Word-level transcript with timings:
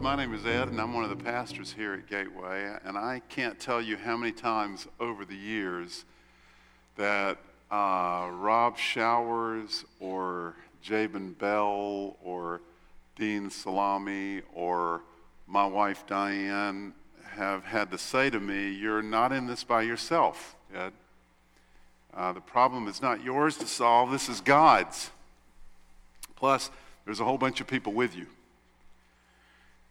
my 0.00 0.14
name 0.14 0.32
is 0.32 0.46
Ed, 0.46 0.68
and 0.68 0.80
I'm 0.80 0.94
one 0.94 1.02
of 1.02 1.10
the 1.10 1.24
pastors 1.24 1.72
here 1.72 1.94
at 1.94 2.06
Gateway. 2.06 2.72
And 2.84 2.96
I 2.96 3.20
can't 3.28 3.58
tell 3.58 3.82
you 3.82 3.96
how 3.96 4.16
many 4.16 4.30
times 4.30 4.86
over 5.00 5.24
the 5.24 5.34
years 5.34 6.04
that 6.96 7.38
uh, 7.70 8.28
Rob 8.32 8.78
Showers 8.78 9.84
or 9.98 10.54
Jabin 10.82 11.32
Bell 11.32 12.16
or 12.22 12.60
Dean 13.16 13.50
Salami 13.50 14.42
or 14.54 15.02
my 15.48 15.66
wife 15.66 16.06
Diane 16.06 16.94
have 17.30 17.64
had 17.64 17.90
to 17.90 17.98
say 17.98 18.30
to 18.30 18.38
me, 18.38 18.70
You're 18.70 19.02
not 19.02 19.32
in 19.32 19.46
this 19.46 19.64
by 19.64 19.82
yourself, 19.82 20.54
Ed. 20.72 20.92
Uh, 22.14 22.32
the 22.32 22.40
problem 22.40 22.86
is 22.86 23.02
not 23.02 23.24
yours 23.24 23.56
to 23.56 23.66
solve, 23.66 24.12
this 24.12 24.28
is 24.28 24.40
God's. 24.40 25.10
Plus, 26.36 26.70
there's 27.04 27.20
a 27.20 27.24
whole 27.24 27.38
bunch 27.38 27.60
of 27.60 27.66
people 27.66 27.92
with 27.92 28.14
you. 28.14 28.26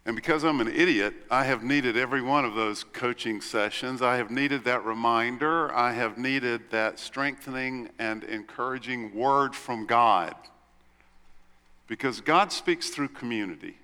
And 0.08 0.16
because 0.16 0.46
I'm 0.46 0.62
an 0.62 0.70
idiot, 0.70 1.14
I 1.30 1.44
have 1.44 1.64
needed 1.64 1.98
every 1.98 2.22
one 2.22 2.46
of 2.46 2.56
those 2.56 2.86
coaching 2.86 3.42
sessions. 3.42 4.02
I 4.02 4.16
have 4.16 4.32
needed 4.32 4.64
that 4.64 4.86
reminder. 4.86 5.70
I 5.76 5.92
have 5.92 6.18
needed 6.18 6.72
that 6.72 6.98
strengthening 6.98 7.90
and 8.00 8.24
encouraging 8.24 9.14
word 9.14 9.54
from 9.54 9.86
God. 9.86 10.34
Because 11.88 12.22
God 12.22 12.54
speaks 12.54 12.90
through 12.90 13.10
community. 13.10 13.76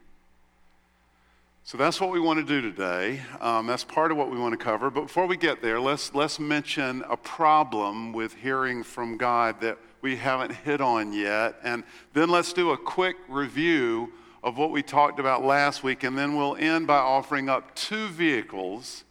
So 1.65 1.77
that's 1.77 1.99
what 1.99 2.09
we 2.09 2.21
want 2.21 2.39
to 2.39 2.45
do 2.45 2.61
today. 2.61 3.19
Um, 3.41 3.67
that's 3.67 3.83
part 3.83 4.09
of 4.09 4.15
what 4.15 4.31
we 4.31 4.39
want 4.39 4.57
to 4.57 4.63
cover. 4.63 4.89
But 4.89 5.01
before 5.01 5.25
we 5.25 5.35
get 5.35 5.61
there, 5.61 5.81
let's, 5.81 6.15
let's 6.15 6.39
mention 6.39 7.03
a 7.09 7.17
problem 7.17 8.13
with 8.13 8.33
hearing 8.35 8.83
from 8.83 9.17
God 9.17 9.59
that 9.59 9.77
we 10.01 10.15
haven't 10.15 10.53
hit 10.53 10.79
on 10.79 11.11
yet. 11.11 11.55
And 11.65 11.83
then 12.13 12.29
let's 12.29 12.53
do 12.53 12.71
a 12.71 12.77
quick 12.77 13.17
review 13.27 14.13
of 14.43 14.57
what 14.57 14.71
we 14.71 14.83
talked 14.83 15.19
about 15.19 15.43
last 15.43 15.83
week. 15.83 16.03
And 16.03 16.17
then 16.17 16.35
we'll 16.35 16.57
end 16.57 16.85
by 16.85 16.97
offering 16.97 17.47
up 17.47 17.73
two 17.75 18.09
vehicles 18.09 19.05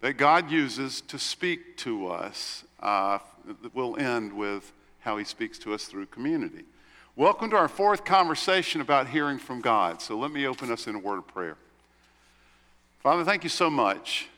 that 0.00 0.14
God 0.14 0.50
uses 0.50 1.02
to 1.02 1.18
speak 1.18 1.76
to 1.78 2.08
us. 2.08 2.64
Uh, 2.80 3.18
we'll 3.74 3.98
end 3.98 4.32
with 4.32 4.72
how 5.00 5.18
he 5.18 5.24
speaks 5.24 5.58
to 5.58 5.74
us 5.74 5.84
through 5.84 6.06
community. 6.06 6.64
Welcome 7.14 7.50
to 7.50 7.56
our 7.56 7.68
fourth 7.68 8.04
conversation 8.04 8.80
about 8.80 9.08
hearing 9.08 9.38
from 9.38 9.60
God. 9.60 10.00
So 10.00 10.16
let 10.16 10.30
me 10.30 10.46
open 10.46 10.70
us 10.72 10.86
in 10.86 10.94
a 10.94 10.98
word 10.98 11.18
of 11.18 11.28
prayer. 11.28 11.56
Father, 13.02 13.24
thank 13.24 13.44
you 13.44 13.50
so 13.50 13.68
much 13.68 14.28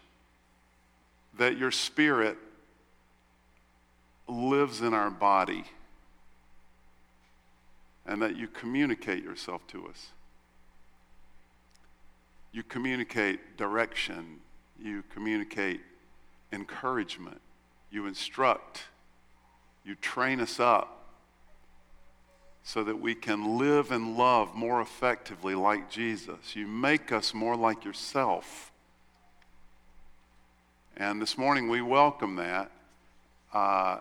that 1.39 1.57
your 1.57 1.71
spirit 1.71 2.37
lives 4.27 4.81
in 4.81 4.95
our 4.95 5.11
body 5.11 5.65
and 8.07 8.21
that 8.23 8.37
you 8.37 8.49
communicate 8.49 9.23
yourself 9.23 9.67
to 9.69 9.87
us. 9.87 10.09
You 12.53 12.63
communicate 12.63 13.57
direction, 13.57 14.41
you 14.79 15.03
communicate 15.13 15.81
encouragement, 16.53 17.41
you 17.91 18.07
instruct, 18.07 18.85
you 19.85 19.95
train 19.95 20.41
us 20.41 20.61
up 20.61 21.03
so 22.63 22.85
that 22.85 23.01
we 23.01 23.15
can 23.15 23.59
live 23.59 23.91
and 23.91 24.17
love 24.17 24.55
more 24.55 24.81
effectively 24.81 25.55
like 25.55 25.91
Jesus. 25.91 26.55
You 26.55 26.67
make 26.67 27.11
us 27.11 27.35
more 27.35 27.57
like 27.57 27.85
yourself. 27.85 28.71
And 30.97 31.21
this 31.21 31.37
morning 31.37 31.69
we 31.69 31.81
welcome 31.81 32.37
that. 32.37 32.71
Uh, 33.53 33.99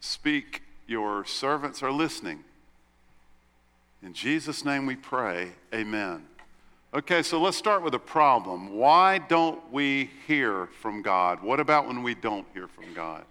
speak, 0.00 0.62
your 0.86 1.24
servants 1.24 1.82
are 1.82 1.92
listening. 1.92 2.44
In 4.02 4.14
Jesus' 4.14 4.64
name 4.64 4.86
we 4.86 4.96
pray, 4.96 5.50
amen. 5.74 6.24
Okay, 6.94 7.22
so 7.22 7.38
let's 7.38 7.58
start 7.58 7.82
with 7.82 7.92
a 7.92 7.98
problem. 7.98 8.74
Why 8.74 9.18
don't 9.18 9.60
we 9.70 10.08
hear 10.26 10.68
from 10.80 11.02
God? 11.02 11.42
What 11.42 11.60
about 11.60 11.86
when 11.86 12.02
we 12.02 12.14
don't 12.14 12.46
hear 12.54 12.66
from 12.66 12.94
God? 12.94 13.26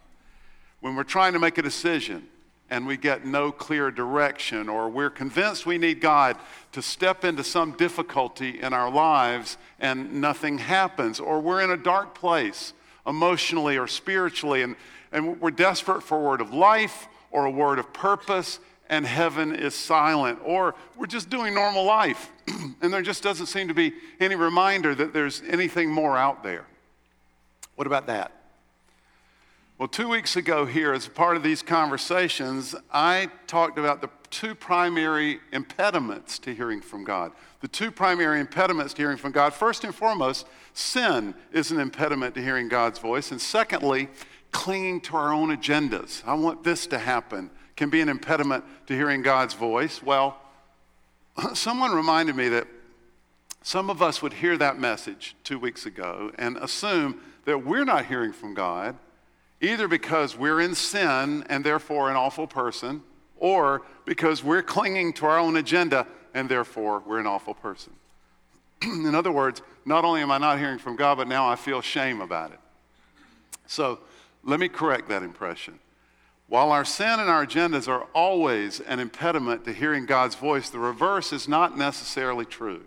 When 0.80 0.96
we're 0.96 1.04
trying 1.04 1.34
to 1.34 1.40
make 1.40 1.58
a 1.58 1.64
decision 1.64 2.28
and 2.70 2.86
we 2.86 2.98
get 2.98 3.26
no 3.26 3.52
clear 3.52 3.90
direction, 3.90 4.70
or 4.70 4.90
we're 4.90 5.10
convinced 5.10 5.66
we 5.66 5.80
need 5.80 6.02
God 6.02 6.38
to 6.74 6.84
step 6.84 7.26
into 7.26 7.44
some 7.44 7.72
difficulty 7.72 8.62
in 8.62 8.74
our 8.74 8.92
lives 8.92 9.58
and 9.80 10.22
nothing 10.22 10.60
happens, 10.60 11.20
or 11.20 11.40
we're 11.40 11.64
in 11.64 11.72
a 11.72 11.78
dark 11.78 12.14
place 12.14 12.74
emotionally 13.08 13.76
or 13.76 13.88
spiritually 13.88 14.62
and, 14.62 14.76
and 15.12 15.42
we're 15.42 15.50
desperate 15.50 16.04
for 16.04 16.20
a 16.20 16.22
word 16.22 16.42
of 16.42 16.54
life 16.54 17.08
or 17.32 17.46
a 17.46 17.52
word 17.52 17.80
of 17.80 17.92
purpose 17.92 18.60
and 18.90 19.06
heaven 19.06 19.56
is 19.56 19.76
silent, 19.76 20.40
or 20.44 20.76
we're 20.96 21.08
just 21.08 21.30
doing 21.30 21.54
normal 21.54 21.84
life 21.84 22.32
and 22.82 22.94
there 22.94 23.02
just 23.02 23.24
doesn't 23.24 23.48
seem 23.48 23.68
to 23.68 23.74
be 23.74 23.94
any 24.20 24.36
reminder 24.36 24.96
that 24.96 25.14
there's 25.14 25.42
anything 25.48 25.90
more 25.90 26.18
out 26.18 26.44
there. 26.44 26.66
What 27.76 27.88
about 27.88 28.08
that? 28.08 28.32
Well, 29.78 29.88
two 29.88 30.08
weeks 30.08 30.36
ago, 30.36 30.66
here, 30.66 30.92
as 30.92 31.08
part 31.08 31.38
of 31.38 31.44
these 31.44 31.62
conversations, 31.62 32.74
I 32.92 33.30
talked 33.46 33.78
about 33.78 34.02
the 34.02 34.10
two 34.32 34.56
primary 34.56 35.40
impediments 35.52 36.40
to 36.40 36.56
hearing 36.56 36.82
from 36.82 37.04
God. 37.04 37.32
The 37.62 37.68
two 37.68 37.92
primary 37.92 38.40
impediments 38.40 38.96
to 38.96 39.04
hearing 39.04 39.18
from 39.18 39.32
God 39.32 39.54
first 39.54 39.84
and 39.84 39.94
foremost, 39.94 40.48
sin 40.74 41.36
is 41.52 41.70
an 41.70 41.80
impediment 41.80 42.34
to 42.36 42.42
hearing 42.42 42.70
God's 42.70 42.98
voice. 42.98 43.30
And 43.32 43.40
secondly, 43.40 44.10
clinging 44.52 45.02
to 45.02 45.16
our 45.16 45.32
own 45.32 45.56
agendas. 45.56 46.24
I 46.26 46.34
want 46.34 46.64
this 46.64 46.88
to 46.88 46.98
happen 46.98 47.52
can 47.78 47.90
be 47.90 48.02
an 48.02 48.10
impediment 48.10 48.66
to 48.88 48.96
hearing 48.96 49.22
God's 49.22 49.54
voice? 49.54 50.04
Well, 50.04 50.38
someone 51.54 51.94
reminded 51.94 52.36
me 52.36 52.50
that 52.50 52.68
some 53.62 53.90
of 53.90 54.02
us 54.02 54.22
would 54.22 54.34
hear 54.34 54.58
that 54.58 54.80
message 54.80 55.36
two 55.44 55.60
weeks 55.60 55.86
ago 55.86 56.32
and 56.38 56.58
assume 56.58 57.22
that 57.46 57.66
we're 57.66 57.86
not 57.86 58.06
hearing 58.06 58.34
from 58.34 58.54
God, 58.54 58.96
either 59.62 59.88
because 59.88 60.38
we're 60.38 60.60
in 60.60 60.76
sin 60.76 61.46
and 61.50 61.64
therefore 61.64 62.10
an 62.10 62.16
awful 62.16 62.48
person, 62.48 63.04
or 63.38 63.84
because 64.06 64.44
we're 64.44 64.64
clinging 64.64 65.14
to 65.14 65.26
our 65.26 65.38
own 65.38 65.58
agenda 65.58 66.08
and 66.34 66.50
therefore 66.50 67.04
we're 67.06 67.20
an 67.20 67.28
awful 67.28 67.54
person. 67.54 67.94
in 68.82 69.14
other 69.14 69.32
words, 69.32 69.62
not 69.86 70.04
only 70.04 70.22
am 70.22 70.32
I 70.32 70.38
not 70.38 70.60
hearing 70.60 70.80
from 70.80 70.96
God, 70.96 71.18
but 71.18 71.28
now 71.28 71.48
I 71.48 71.56
feel 71.56 71.82
shame 71.82 72.22
about 72.22 72.52
it. 72.52 72.60
So 73.68 74.00
let 74.44 74.60
me 74.60 74.68
correct 74.70 75.10
that 75.10 75.24
impression. 75.24 75.80
While 76.50 76.72
our 76.72 76.86
sin 76.86 77.20
and 77.20 77.30
our 77.30 77.46
agendas 77.46 77.88
are 77.88 78.08
always 78.14 78.80
an 78.80 79.00
impediment 79.00 79.66
to 79.66 79.74
hearing 79.74 80.06
God's 80.06 80.36
voice, 80.36 80.70
the 80.70 80.80
reverse 80.80 81.34
is 81.34 81.48
not 81.48 81.78
necessarily 81.78 82.46
true. 82.46 82.84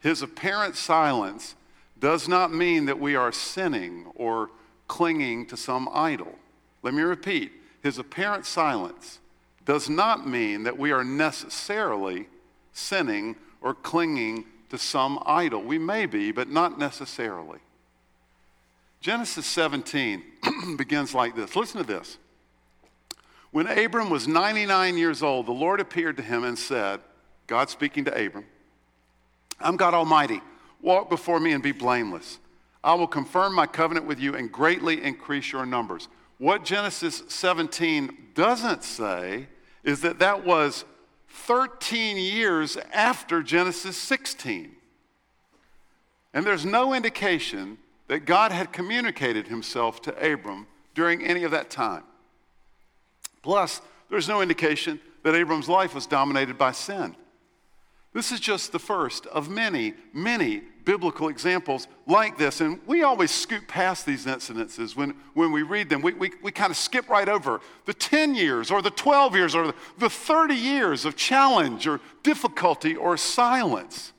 His 0.00 0.20
apparent 0.20 0.74
silence 0.74 1.54
does 2.00 2.26
not 2.26 2.52
mean 2.52 2.86
that 2.86 2.98
we 2.98 3.14
are 3.14 3.30
sinning 3.30 4.06
or 4.16 4.50
clinging 4.88 5.46
to 5.46 5.56
some 5.56 5.88
idol. 5.92 6.36
Let 6.82 6.94
me 6.94 7.02
repeat 7.02 7.52
His 7.82 7.98
apparent 7.98 8.46
silence 8.46 9.20
does 9.64 9.88
not 9.88 10.26
mean 10.26 10.64
that 10.64 10.76
we 10.76 10.90
are 10.90 11.04
necessarily 11.04 12.26
sinning 12.72 13.36
or 13.60 13.74
clinging 13.74 14.44
to 14.70 14.78
some 14.78 15.22
idol. 15.24 15.62
We 15.62 15.78
may 15.78 16.06
be, 16.06 16.32
but 16.32 16.48
not 16.48 16.78
necessarily. 16.78 17.60
Genesis 19.00 19.46
17 19.46 20.22
begins 20.76 21.14
like 21.14 21.36
this. 21.36 21.54
Listen 21.54 21.80
to 21.80 21.86
this. 21.86 22.18
When 23.52 23.66
Abram 23.66 24.08
was 24.08 24.26
99 24.26 24.96
years 24.96 25.22
old, 25.22 25.46
the 25.46 25.52
Lord 25.52 25.78
appeared 25.78 26.16
to 26.16 26.22
him 26.22 26.42
and 26.42 26.58
said, 26.58 27.00
God 27.46 27.68
speaking 27.68 28.06
to 28.06 28.26
Abram, 28.26 28.46
I'm 29.60 29.76
God 29.76 29.94
Almighty. 29.94 30.40
Walk 30.80 31.08
before 31.08 31.38
me 31.38 31.52
and 31.52 31.62
be 31.62 31.70
blameless. 31.70 32.38
I 32.82 32.94
will 32.94 33.06
confirm 33.06 33.54
my 33.54 33.66
covenant 33.66 34.06
with 34.06 34.18
you 34.18 34.34
and 34.34 34.50
greatly 34.50 35.04
increase 35.04 35.52
your 35.52 35.64
numbers. 35.64 36.08
What 36.38 36.64
Genesis 36.64 37.22
17 37.28 38.30
doesn't 38.34 38.82
say 38.82 39.46
is 39.84 40.00
that 40.00 40.18
that 40.18 40.44
was 40.44 40.84
13 41.28 42.16
years 42.16 42.76
after 42.92 43.42
Genesis 43.42 43.96
16. 43.96 44.72
And 46.34 46.44
there's 46.44 46.64
no 46.64 46.94
indication 46.94 47.78
that 48.08 48.20
God 48.20 48.50
had 48.50 48.72
communicated 48.72 49.48
himself 49.48 50.02
to 50.02 50.32
Abram 50.32 50.66
during 50.94 51.22
any 51.22 51.44
of 51.44 51.50
that 51.52 51.70
time. 51.70 52.02
Plus, 53.42 53.80
there's 54.08 54.28
no 54.28 54.40
indication 54.40 55.00
that 55.22 55.34
Abram's 55.34 55.68
life 55.68 55.94
was 55.94 56.06
dominated 56.06 56.58
by 56.58 56.72
sin. 56.72 57.16
This 58.12 58.30
is 58.30 58.40
just 58.40 58.72
the 58.72 58.78
first 58.78 59.26
of 59.26 59.48
many, 59.48 59.94
many 60.12 60.62
biblical 60.84 61.28
examples 61.28 61.86
like 62.06 62.36
this. 62.36 62.60
And 62.60 62.78
we 62.86 63.02
always 63.02 63.30
scoop 63.30 63.66
past 63.68 64.04
these 64.04 64.26
incidences 64.26 64.94
when, 64.94 65.14
when 65.32 65.50
we 65.50 65.62
read 65.62 65.88
them. 65.88 66.02
We, 66.02 66.12
we, 66.12 66.32
we 66.42 66.52
kind 66.52 66.70
of 66.70 66.76
skip 66.76 67.08
right 67.08 67.28
over 67.28 67.60
the 67.86 67.94
10 67.94 68.34
years 68.34 68.70
or 68.70 68.82
the 68.82 68.90
12 68.90 69.34
years 69.34 69.54
or 69.54 69.72
the 69.98 70.10
30 70.10 70.54
years 70.54 71.04
of 71.04 71.16
challenge 71.16 71.86
or 71.86 72.00
difficulty 72.22 72.96
or 72.96 73.16
silence. 73.16 74.12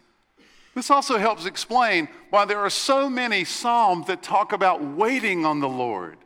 This 0.74 0.90
also 0.90 1.20
helps 1.20 1.46
explain 1.46 2.08
why 2.32 2.46
there 2.46 2.60
are 2.60 2.72
so 2.72 3.10
many 3.10 3.44
Psalms 3.44 4.08
that 4.08 4.24
talk 4.24 4.54
about 4.54 4.84
waiting 4.84 5.46
on 5.46 5.60
the 5.60 5.70
Lord 5.70 6.18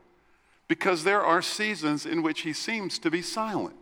because 0.67 1.03
there 1.03 1.21
are 1.21 1.41
seasons 1.41 2.05
in 2.05 2.21
which 2.21 2.41
he 2.41 2.53
seems 2.53 2.99
to 2.99 3.11
be 3.11 3.21
silent. 3.21 3.75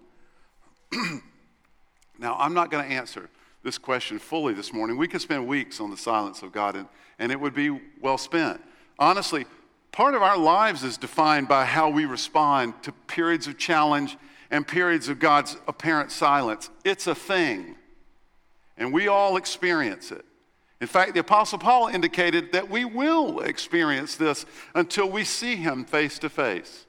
now, 2.19 2.35
I'm 2.37 2.53
not 2.53 2.69
going 2.69 2.87
to 2.87 2.93
answer 2.93 3.29
this 3.63 3.77
question 3.77 4.19
fully 4.19 4.53
this 4.53 4.71
morning. 4.71 4.95
We 4.97 5.07
could 5.07 5.21
spend 5.21 5.47
weeks 5.47 5.79
on 5.79 5.89
the 5.89 5.97
silence 5.97 6.43
of 6.43 6.51
God, 6.51 6.75
and, 6.75 6.87
and 7.17 7.31
it 7.31 7.39
would 7.39 7.55
be 7.55 7.81
well 7.99 8.17
spent. 8.17 8.61
Honestly, 8.99 9.45
part 9.91 10.13
of 10.13 10.21
our 10.21 10.37
lives 10.37 10.83
is 10.83 10.97
defined 10.97 11.47
by 11.47 11.65
how 11.65 11.89
we 11.89 12.05
respond 12.05 12.75
to 12.83 12.91
periods 12.91 13.47
of 13.47 13.57
challenge 13.57 14.17
and 14.51 14.67
periods 14.67 15.09
of 15.09 15.19
God's 15.19 15.57
apparent 15.67 16.11
silence. 16.11 16.69
It's 16.83 17.07
a 17.07 17.15
thing, 17.15 17.75
and 18.77 18.93
we 18.93 19.07
all 19.07 19.37
experience 19.37 20.11
it. 20.11 20.23
In 20.85 20.89
fact, 20.89 21.15
the 21.15 21.19
Apostle 21.19 21.57
Paul 21.57 21.87
indicated 21.87 22.51
that 22.51 22.69
we 22.69 22.85
will 22.85 23.39
experience 23.39 24.17
this 24.17 24.45
until 24.75 25.09
we 25.09 25.23
see 25.23 25.55
him 25.55 25.83
face 25.83 26.19
to 26.19 26.29
face. 26.29 26.85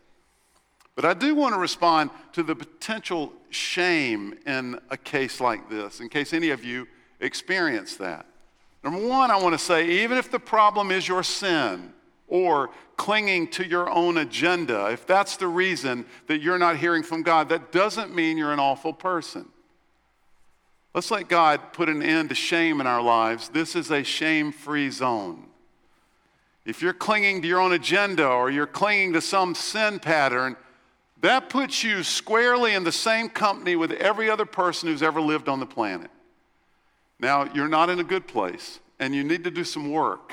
But 0.96 1.06
I 1.06 1.14
do 1.14 1.34
want 1.34 1.54
to 1.54 1.58
respond 1.58 2.10
to 2.34 2.42
the 2.42 2.54
potential 2.54 3.32
shame 3.48 4.34
in 4.44 4.78
a 4.90 4.98
case 4.98 5.40
like 5.40 5.70
this, 5.70 6.00
in 6.00 6.10
case 6.10 6.34
any 6.34 6.50
of 6.50 6.62
you 6.62 6.86
experience 7.20 7.96
that. 7.96 8.26
Number 8.84 9.00
one, 9.00 9.30
I 9.30 9.36
want 9.36 9.54
to 9.54 9.58
say 9.58 9.88
even 10.04 10.18
if 10.18 10.30
the 10.30 10.40
problem 10.40 10.90
is 10.90 11.08
your 11.08 11.22
sin 11.22 11.94
or 12.28 12.68
clinging 12.98 13.48
to 13.52 13.66
your 13.66 13.88
own 13.88 14.18
agenda, 14.18 14.90
if 14.90 15.06
that's 15.06 15.38
the 15.38 15.48
reason 15.48 16.04
that 16.26 16.42
you're 16.42 16.58
not 16.58 16.76
hearing 16.76 17.02
from 17.02 17.22
God, 17.22 17.48
that 17.48 17.72
doesn't 17.72 18.14
mean 18.14 18.36
you're 18.36 18.52
an 18.52 18.60
awful 18.60 18.92
person. 18.92 19.48
Let's 20.96 21.10
let 21.10 21.28
God 21.28 21.74
put 21.74 21.90
an 21.90 22.02
end 22.02 22.30
to 22.30 22.34
shame 22.34 22.80
in 22.80 22.86
our 22.86 23.02
lives. 23.02 23.50
This 23.50 23.76
is 23.76 23.90
a 23.90 24.02
shame 24.02 24.50
free 24.50 24.88
zone. 24.88 25.44
If 26.64 26.80
you're 26.80 26.94
clinging 26.94 27.42
to 27.42 27.48
your 27.48 27.60
own 27.60 27.74
agenda 27.74 28.26
or 28.26 28.50
you're 28.50 28.66
clinging 28.66 29.12
to 29.12 29.20
some 29.20 29.54
sin 29.54 29.98
pattern, 29.98 30.56
that 31.20 31.50
puts 31.50 31.84
you 31.84 32.02
squarely 32.02 32.72
in 32.72 32.82
the 32.82 32.92
same 32.92 33.28
company 33.28 33.76
with 33.76 33.92
every 33.92 34.30
other 34.30 34.46
person 34.46 34.88
who's 34.88 35.02
ever 35.02 35.20
lived 35.20 35.50
on 35.50 35.60
the 35.60 35.66
planet. 35.66 36.10
Now, 37.20 37.44
you're 37.52 37.68
not 37.68 37.90
in 37.90 38.00
a 38.00 38.04
good 38.04 38.26
place 38.26 38.80
and 38.98 39.14
you 39.14 39.22
need 39.22 39.44
to 39.44 39.50
do 39.50 39.64
some 39.64 39.90
work, 39.90 40.32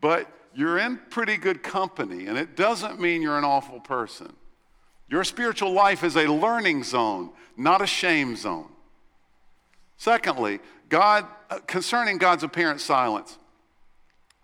but 0.00 0.30
you're 0.54 0.78
in 0.78 1.00
pretty 1.10 1.36
good 1.38 1.64
company, 1.64 2.28
and 2.28 2.38
it 2.38 2.54
doesn't 2.54 3.00
mean 3.00 3.20
you're 3.20 3.36
an 3.36 3.42
awful 3.42 3.80
person. 3.80 4.32
Your 5.08 5.24
spiritual 5.24 5.72
life 5.72 6.04
is 6.04 6.16
a 6.16 6.28
learning 6.32 6.84
zone, 6.84 7.30
not 7.56 7.82
a 7.82 7.86
shame 7.86 8.36
zone. 8.36 8.68
Secondly, 9.96 10.60
God, 10.88 11.26
uh, 11.50 11.58
concerning 11.66 12.18
God's 12.18 12.42
apparent 12.42 12.80
silence. 12.80 13.38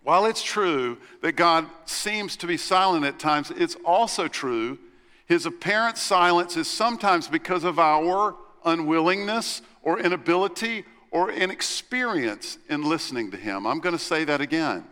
While 0.01 0.25
it's 0.25 0.43
true 0.43 0.97
that 1.21 1.33
God 1.33 1.65
seems 1.85 2.35
to 2.37 2.47
be 2.47 2.57
silent 2.57 3.05
at 3.05 3.19
times, 3.19 3.51
it's 3.51 3.75
also 3.85 4.27
true 4.27 4.77
his 5.25 5.45
apparent 5.45 5.97
silence 5.97 6.57
is 6.57 6.67
sometimes 6.67 7.27
because 7.27 7.63
of 7.63 7.79
our 7.79 8.35
unwillingness 8.65 9.61
or 9.81 9.99
inability 9.99 10.85
or 11.11 11.31
inexperience 11.31 12.57
in 12.69 12.83
listening 12.83 13.31
to 13.31 13.37
him. 13.37 13.65
I'm 13.65 13.79
going 13.79 13.95
to 13.95 14.03
say 14.03 14.25
that 14.25 14.41
again. 14.41 14.85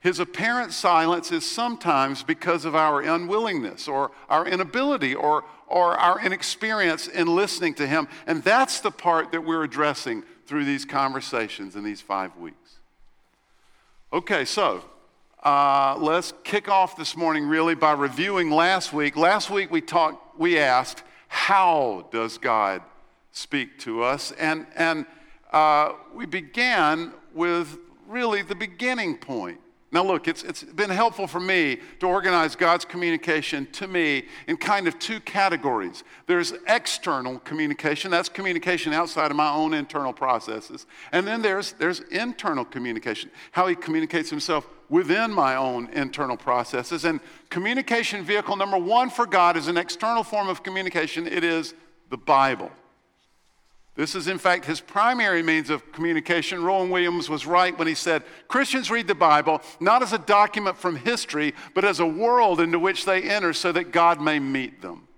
His 0.00 0.18
apparent 0.18 0.72
silence 0.72 1.30
is 1.30 1.48
sometimes 1.48 2.24
because 2.24 2.64
of 2.64 2.74
our 2.74 3.00
unwillingness 3.00 3.86
or 3.86 4.10
our 4.28 4.46
inability 4.46 5.14
or, 5.14 5.44
or 5.72 5.96
our 5.96 6.20
inexperience 6.20 7.08
in 7.08 7.26
listening 7.26 7.72
to 7.74 7.86
Him. 7.86 8.06
And 8.26 8.44
that's 8.44 8.80
the 8.80 8.90
part 8.90 9.32
that 9.32 9.42
we're 9.42 9.64
addressing 9.64 10.22
through 10.46 10.66
these 10.66 10.84
conversations 10.84 11.76
in 11.76 11.82
these 11.82 12.02
five 12.02 12.36
weeks. 12.36 12.76
Okay, 14.12 14.44
so 14.44 14.84
uh, 15.42 15.96
let's 15.98 16.34
kick 16.44 16.68
off 16.68 16.94
this 16.96 17.16
morning 17.16 17.48
really 17.48 17.74
by 17.74 17.92
reviewing 17.92 18.50
last 18.50 18.92
week. 18.92 19.16
Last 19.16 19.48
week 19.48 19.70
we 19.70 19.80
talked, 19.80 20.38
we 20.38 20.58
asked, 20.58 21.02
how 21.28 22.06
does 22.12 22.36
God 22.36 22.82
speak 23.32 23.78
to 23.80 24.02
us? 24.02 24.30
And, 24.32 24.66
and 24.76 25.06
uh, 25.52 25.94
we 26.14 26.26
began 26.26 27.14
with 27.32 27.78
really 28.06 28.42
the 28.42 28.54
beginning 28.54 29.16
point. 29.16 29.58
Now, 29.92 30.02
look, 30.02 30.26
it's, 30.26 30.42
it's 30.42 30.62
been 30.62 30.88
helpful 30.88 31.26
for 31.26 31.38
me 31.38 31.78
to 32.00 32.06
organize 32.06 32.56
God's 32.56 32.86
communication 32.86 33.66
to 33.72 33.86
me 33.86 34.24
in 34.46 34.56
kind 34.56 34.88
of 34.88 34.98
two 34.98 35.20
categories. 35.20 36.02
There's 36.26 36.54
external 36.66 37.40
communication, 37.40 38.10
that's 38.10 38.30
communication 38.30 38.94
outside 38.94 39.30
of 39.30 39.36
my 39.36 39.52
own 39.52 39.74
internal 39.74 40.14
processes. 40.14 40.86
And 41.12 41.26
then 41.26 41.42
there's, 41.42 41.74
there's 41.74 42.00
internal 42.10 42.64
communication, 42.64 43.30
how 43.50 43.66
He 43.66 43.74
communicates 43.74 44.30
Himself 44.30 44.66
within 44.88 45.30
my 45.30 45.56
own 45.56 45.88
internal 45.90 46.38
processes. 46.38 47.04
And 47.04 47.20
communication 47.50 48.24
vehicle 48.24 48.56
number 48.56 48.78
one 48.78 49.10
for 49.10 49.26
God 49.26 49.58
is 49.58 49.68
an 49.68 49.76
external 49.76 50.24
form 50.24 50.48
of 50.48 50.62
communication, 50.62 51.26
it 51.26 51.44
is 51.44 51.74
the 52.08 52.16
Bible. 52.16 52.70
This 53.94 54.14
is, 54.14 54.26
in 54.26 54.38
fact, 54.38 54.64
his 54.64 54.80
primary 54.80 55.42
means 55.42 55.68
of 55.68 55.92
communication. 55.92 56.64
Rowan 56.64 56.88
Williams 56.88 57.28
was 57.28 57.46
right 57.46 57.76
when 57.78 57.86
he 57.86 57.94
said 57.94 58.22
Christians 58.48 58.90
read 58.90 59.06
the 59.06 59.14
Bible 59.14 59.60
not 59.80 60.02
as 60.02 60.14
a 60.14 60.18
document 60.18 60.78
from 60.78 60.96
history, 60.96 61.54
but 61.74 61.84
as 61.84 62.00
a 62.00 62.06
world 62.06 62.60
into 62.60 62.78
which 62.78 63.04
they 63.04 63.22
enter 63.22 63.52
so 63.52 63.70
that 63.72 63.92
God 63.92 64.20
may 64.20 64.38
meet 64.38 64.80
them. 64.80 65.08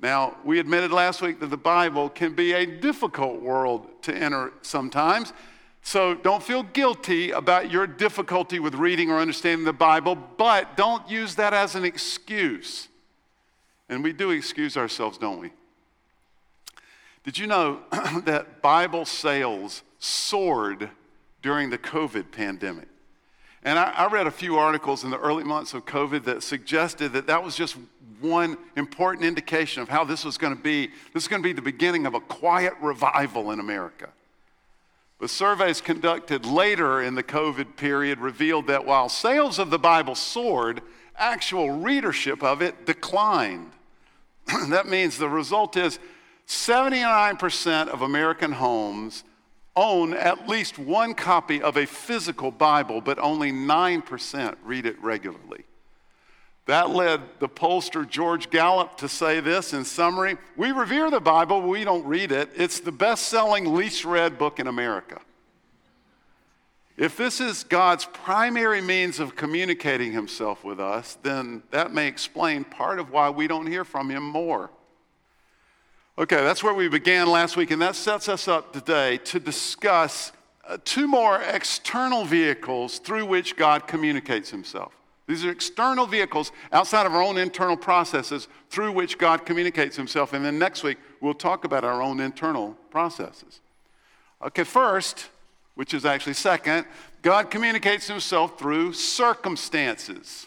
Now, 0.00 0.36
we 0.44 0.58
admitted 0.58 0.90
last 0.90 1.22
week 1.22 1.38
that 1.40 1.46
the 1.46 1.56
Bible 1.56 2.08
can 2.10 2.34
be 2.34 2.52
a 2.52 2.66
difficult 2.66 3.40
world 3.40 3.86
to 4.02 4.14
enter 4.14 4.52
sometimes. 4.62 5.32
So 5.80 6.14
don't 6.14 6.42
feel 6.42 6.64
guilty 6.64 7.30
about 7.30 7.70
your 7.70 7.86
difficulty 7.86 8.58
with 8.58 8.74
reading 8.74 9.10
or 9.10 9.18
understanding 9.18 9.64
the 9.64 9.72
Bible, 9.72 10.16
but 10.16 10.76
don't 10.76 11.08
use 11.08 11.36
that 11.36 11.54
as 11.54 11.74
an 11.74 11.84
excuse. 11.84 12.88
And 13.88 14.02
we 14.02 14.12
do 14.12 14.30
excuse 14.30 14.76
ourselves, 14.76 15.18
don't 15.18 15.40
we? 15.40 15.52
Did 17.24 17.38
you 17.38 17.46
know 17.46 17.80
that 18.24 18.60
Bible 18.60 19.06
sales 19.06 19.82
soared 19.98 20.90
during 21.40 21.70
the 21.70 21.78
COVID 21.78 22.30
pandemic? 22.30 22.88
And 23.62 23.78
I, 23.78 23.90
I, 23.92 24.08
read 24.08 24.26
a 24.26 24.30
few 24.30 24.56
articles 24.56 25.04
in 25.04 25.10
the 25.10 25.18
early 25.18 25.42
months 25.42 25.72
of 25.72 25.86
COVID 25.86 26.24
that 26.24 26.42
suggested 26.42 27.14
that 27.14 27.26
that 27.28 27.42
was 27.42 27.56
just 27.56 27.78
one 28.20 28.58
important 28.76 29.24
indication 29.24 29.82
of 29.82 29.88
how 29.88 30.04
this 30.04 30.22
was 30.22 30.36
going 30.36 30.54
to 30.54 30.62
be. 30.62 30.88
This 31.14 31.24
is 31.24 31.28
going 31.28 31.42
to 31.42 31.48
be 31.48 31.54
the 31.54 31.62
beginning 31.62 32.04
of 32.04 32.12
a 32.12 32.20
quiet 32.20 32.74
revival 32.82 33.50
in 33.52 33.60
America. 33.60 34.10
But 35.18 35.30
surveys 35.30 35.80
conducted 35.80 36.44
later 36.44 37.00
in 37.00 37.14
the 37.14 37.22
COVID 37.22 37.76
period 37.76 38.18
revealed 38.18 38.66
that 38.66 38.84
while 38.84 39.08
sales 39.08 39.58
of 39.58 39.70
the 39.70 39.78
Bible 39.78 40.14
soared, 40.14 40.82
actual 41.16 41.70
readership 41.70 42.42
of 42.42 42.60
it 42.60 42.84
declined. 42.84 43.72
that 44.68 44.86
means 44.86 45.16
the 45.16 45.28
result 45.28 45.78
is 45.78 45.98
79% 46.46 47.88
of 47.88 48.02
American 48.02 48.52
homes 48.52 49.24
own 49.76 50.14
at 50.14 50.48
least 50.48 50.78
one 50.78 51.14
copy 51.14 51.60
of 51.60 51.76
a 51.76 51.86
physical 51.86 52.50
Bible, 52.50 53.00
but 53.00 53.18
only 53.18 53.50
9% 53.50 54.56
read 54.64 54.86
it 54.86 55.00
regularly. 55.02 55.64
That 56.66 56.90
led 56.90 57.20
the 57.40 57.48
pollster 57.48 58.08
George 58.08 58.48
Gallup 58.50 58.96
to 58.98 59.08
say 59.08 59.40
this 59.40 59.74
in 59.74 59.84
summary 59.84 60.38
We 60.56 60.72
revere 60.72 61.10
the 61.10 61.20
Bible, 61.20 61.60
but 61.60 61.68
we 61.68 61.84
don't 61.84 62.06
read 62.06 62.32
it. 62.32 62.50
It's 62.56 62.80
the 62.80 62.92
best 62.92 63.26
selling, 63.28 63.74
least 63.74 64.04
read 64.04 64.38
book 64.38 64.58
in 64.58 64.66
America. 64.66 65.20
If 66.96 67.16
this 67.16 67.40
is 67.40 67.64
God's 67.64 68.04
primary 68.04 68.80
means 68.80 69.18
of 69.18 69.34
communicating 69.34 70.12
himself 70.12 70.62
with 70.62 70.78
us, 70.78 71.18
then 71.22 71.64
that 71.70 71.92
may 71.92 72.06
explain 72.06 72.62
part 72.62 73.00
of 73.00 73.10
why 73.10 73.30
we 73.30 73.48
don't 73.48 73.66
hear 73.66 73.84
from 73.84 74.08
him 74.08 74.22
more. 74.22 74.70
Okay, 76.16 76.36
that's 76.36 76.62
where 76.62 76.74
we 76.74 76.86
began 76.86 77.26
last 77.26 77.56
week, 77.56 77.72
and 77.72 77.82
that 77.82 77.96
sets 77.96 78.28
us 78.28 78.46
up 78.46 78.72
today 78.72 79.16
to 79.24 79.40
discuss 79.40 80.30
uh, 80.64 80.78
two 80.84 81.08
more 81.08 81.42
external 81.42 82.24
vehicles 82.24 83.00
through 83.00 83.26
which 83.26 83.56
God 83.56 83.88
communicates 83.88 84.48
himself. 84.48 84.94
These 85.26 85.44
are 85.44 85.50
external 85.50 86.06
vehicles 86.06 86.52
outside 86.70 87.04
of 87.06 87.14
our 87.14 87.22
own 87.22 87.36
internal 87.36 87.76
processes 87.76 88.46
through 88.70 88.92
which 88.92 89.18
God 89.18 89.44
communicates 89.44 89.96
himself. 89.96 90.34
And 90.34 90.44
then 90.44 90.56
next 90.56 90.84
week, 90.84 90.98
we'll 91.20 91.34
talk 91.34 91.64
about 91.64 91.82
our 91.82 92.00
own 92.00 92.20
internal 92.20 92.76
processes. 92.90 93.58
Okay, 94.40 94.62
first, 94.62 95.30
which 95.74 95.94
is 95.94 96.04
actually 96.04 96.34
second, 96.34 96.86
God 97.22 97.50
communicates 97.50 98.06
himself 98.06 98.56
through 98.56 98.92
circumstances. 98.92 100.46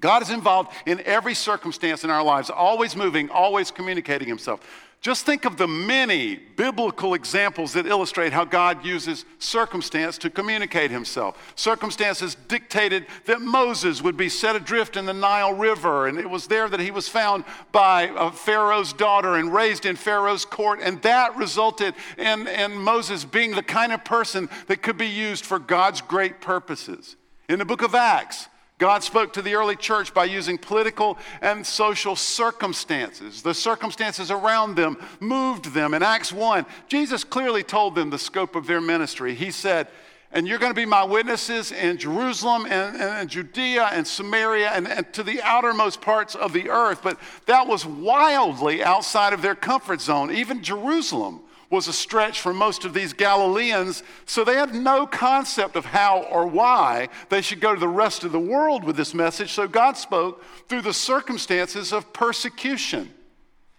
God 0.00 0.22
is 0.22 0.30
involved 0.30 0.72
in 0.86 1.00
every 1.04 1.34
circumstance 1.34 2.04
in 2.04 2.10
our 2.10 2.22
lives, 2.22 2.50
always 2.50 2.94
moving, 2.94 3.30
always 3.30 3.70
communicating 3.70 4.28
himself. 4.28 4.60
Just 5.06 5.24
think 5.24 5.44
of 5.44 5.56
the 5.56 5.68
many 5.68 6.34
biblical 6.34 7.14
examples 7.14 7.74
that 7.74 7.86
illustrate 7.86 8.32
how 8.32 8.44
God 8.44 8.84
uses 8.84 9.24
circumstance 9.38 10.18
to 10.18 10.30
communicate 10.30 10.90
himself. 10.90 11.52
Circumstances 11.54 12.34
dictated 12.48 13.06
that 13.26 13.40
Moses 13.40 14.02
would 14.02 14.16
be 14.16 14.28
set 14.28 14.56
adrift 14.56 14.96
in 14.96 15.06
the 15.06 15.12
Nile 15.12 15.52
River, 15.52 16.08
and 16.08 16.18
it 16.18 16.28
was 16.28 16.48
there 16.48 16.68
that 16.68 16.80
he 16.80 16.90
was 16.90 17.08
found 17.08 17.44
by 17.70 18.08
uh, 18.08 18.32
Pharaoh's 18.32 18.92
daughter 18.92 19.36
and 19.36 19.54
raised 19.54 19.86
in 19.86 19.94
Pharaoh's 19.94 20.44
court, 20.44 20.80
and 20.82 21.00
that 21.02 21.36
resulted 21.36 21.94
in, 22.18 22.48
in 22.48 22.72
Moses 22.74 23.24
being 23.24 23.52
the 23.52 23.62
kind 23.62 23.92
of 23.92 24.04
person 24.04 24.48
that 24.66 24.82
could 24.82 24.98
be 24.98 25.06
used 25.06 25.44
for 25.44 25.60
God's 25.60 26.00
great 26.00 26.40
purposes. 26.40 27.14
In 27.48 27.60
the 27.60 27.64
book 27.64 27.82
of 27.82 27.94
Acts, 27.94 28.48
God 28.78 29.02
spoke 29.02 29.32
to 29.32 29.42
the 29.42 29.54
early 29.54 29.76
church 29.76 30.12
by 30.12 30.26
using 30.26 30.58
political 30.58 31.16
and 31.40 31.66
social 31.66 32.14
circumstances. 32.14 33.40
The 33.40 33.54
circumstances 33.54 34.30
around 34.30 34.76
them 34.76 34.98
moved 35.18 35.72
them. 35.72 35.94
In 35.94 36.02
Acts 36.02 36.30
1, 36.30 36.66
Jesus 36.86 37.24
clearly 37.24 37.62
told 37.62 37.94
them 37.94 38.10
the 38.10 38.18
scope 38.18 38.54
of 38.54 38.66
their 38.66 38.82
ministry. 38.82 39.34
He 39.34 39.50
said, 39.50 39.88
and 40.30 40.46
you're 40.46 40.58
going 40.58 40.72
to 40.72 40.76
be 40.76 40.84
my 40.84 41.04
witnesses 41.04 41.72
in 41.72 41.96
Jerusalem 41.96 42.66
and, 42.68 43.00
and 43.00 43.30
Judea 43.30 43.88
and 43.92 44.06
Samaria 44.06 44.68
and, 44.68 44.86
and, 44.86 45.10
to 45.14 45.22
the 45.22 45.40
outermost 45.40 46.02
parts 46.02 46.34
of 46.34 46.52
the 46.52 46.68
earth. 46.68 47.00
But 47.02 47.18
that 47.46 47.66
was 47.66 47.86
wildly 47.86 48.84
outside 48.84 49.32
of 49.32 49.40
their 49.40 49.54
comfort 49.54 50.02
zone. 50.02 50.30
Even 50.30 50.62
Jerusalem 50.62 51.40
was 51.70 51.88
a 51.88 51.92
stretch 51.92 52.40
for 52.40 52.54
most 52.54 52.84
of 52.84 52.94
these 52.94 53.12
Galileans, 53.12 54.02
so 54.24 54.44
they 54.44 54.54
had 54.54 54.74
no 54.74 55.06
concept 55.06 55.76
of 55.76 55.84
how 55.84 56.22
or 56.22 56.46
why 56.46 57.08
they 57.28 57.42
should 57.42 57.60
go 57.60 57.74
to 57.74 57.80
the 57.80 57.88
rest 57.88 58.24
of 58.24 58.32
the 58.32 58.38
world 58.38 58.84
with 58.84 58.96
this 58.96 59.14
message. 59.14 59.52
So 59.52 59.66
God 59.66 59.96
spoke 59.96 60.44
through 60.68 60.82
the 60.82 60.92
circumstances 60.92 61.92
of 61.92 62.12
persecution. 62.12 63.12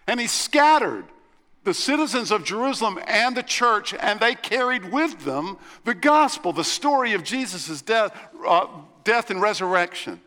And 0.05 0.19
He 0.19 0.27
scattered 0.27 1.05
the 1.63 1.73
citizens 1.73 2.31
of 2.31 2.45
Jerusalem 2.45 2.99
and 3.07 3.35
the 3.35 3.43
church, 3.43 3.93
and 3.93 4.19
they 4.19 4.35
carried 4.35 4.91
with 4.91 5.25
them 5.25 5.57
the 5.83 5.93
gospel, 5.93 6.53
the 6.53 6.63
story 6.63 7.13
of 7.13 7.23
Jesus' 7.23 7.81
death, 7.81 8.17
uh, 8.47 8.67
death 9.03 9.29
and 9.29 9.41
resurrection 9.41 10.21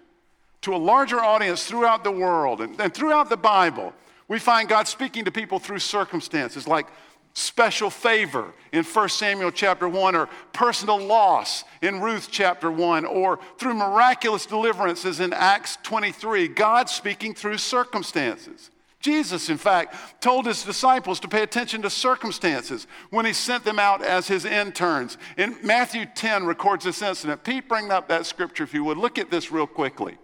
to 0.62 0.74
a 0.74 0.76
larger 0.76 1.20
audience 1.20 1.64
throughout 1.64 2.04
the 2.04 2.10
world 2.10 2.60
and, 2.60 2.78
and 2.80 2.92
throughout 2.92 3.30
the 3.30 3.36
Bible. 3.36 3.94
We 4.28 4.38
find 4.38 4.68
God 4.68 4.86
speaking 4.86 5.24
to 5.24 5.32
people 5.32 5.58
through 5.58 5.78
circumstances 5.78 6.68
like 6.68 6.86
special 7.32 7.90
favor 7.90 8.52
in 8.72 8.84
1 8.84 9.08
Samuel 9.08 9.50
chapter 9.50 9.88
1 9.88 10.14
or 10.16 10.28
personal 10.52 10.98
loss 10.98 11.64
in 11.82 12.00
Ruth 12.00 12.28
chapter 12.30 12.70
1 12.70 13.04
or 13.04 13.38
through 13.58 13.74
miraculous 13.74 14.46
deliverances 14.46 15.20
in 15.20 15.32
Acts 15.32 15.78
23. 15.82 16.48
God 16.48 16.88
speaking 16.88 17.34
through 17.34 17.58
circumstances. 17.58 18.70
Jesus, 19.00 19.48
in 19.48 19.56
fact, 19.56 20.20
told 20.20 20.44
his 20.44 20.62
disciples 20.62 21.20
to 21.20 21.28
pay 21.28 21.42
attention 21.42 21.80
to 21.82 21.90
circumstances 21.90 22.86
when 23.08 23.24
he 23.24 23.32
sent 23.32 23.64
them 23.64 23.78
out 23.78 24.04
as 24.04 24.28
his 24.28 24.44
interns. 24.44 25.16
In 25.38 25.56
Matthew 25.62 26.04
10 26.14 26.44
records 26.44 26.84
this 26.84 27.00
incident. 27.00 27.42
Pete, 27.42 27.66
bring 27.66 27.90
up 27.90 28.08
that 28.08 28.26
scripture 28.26 28.64
if 28.64 28.74
you 28.74 28.84
would. 28.84 28.98
Look 28.98 29.18
at 29.18 29.30
this 29.30 29.50
real 29.50 29.66
quickly. 29.66 30.18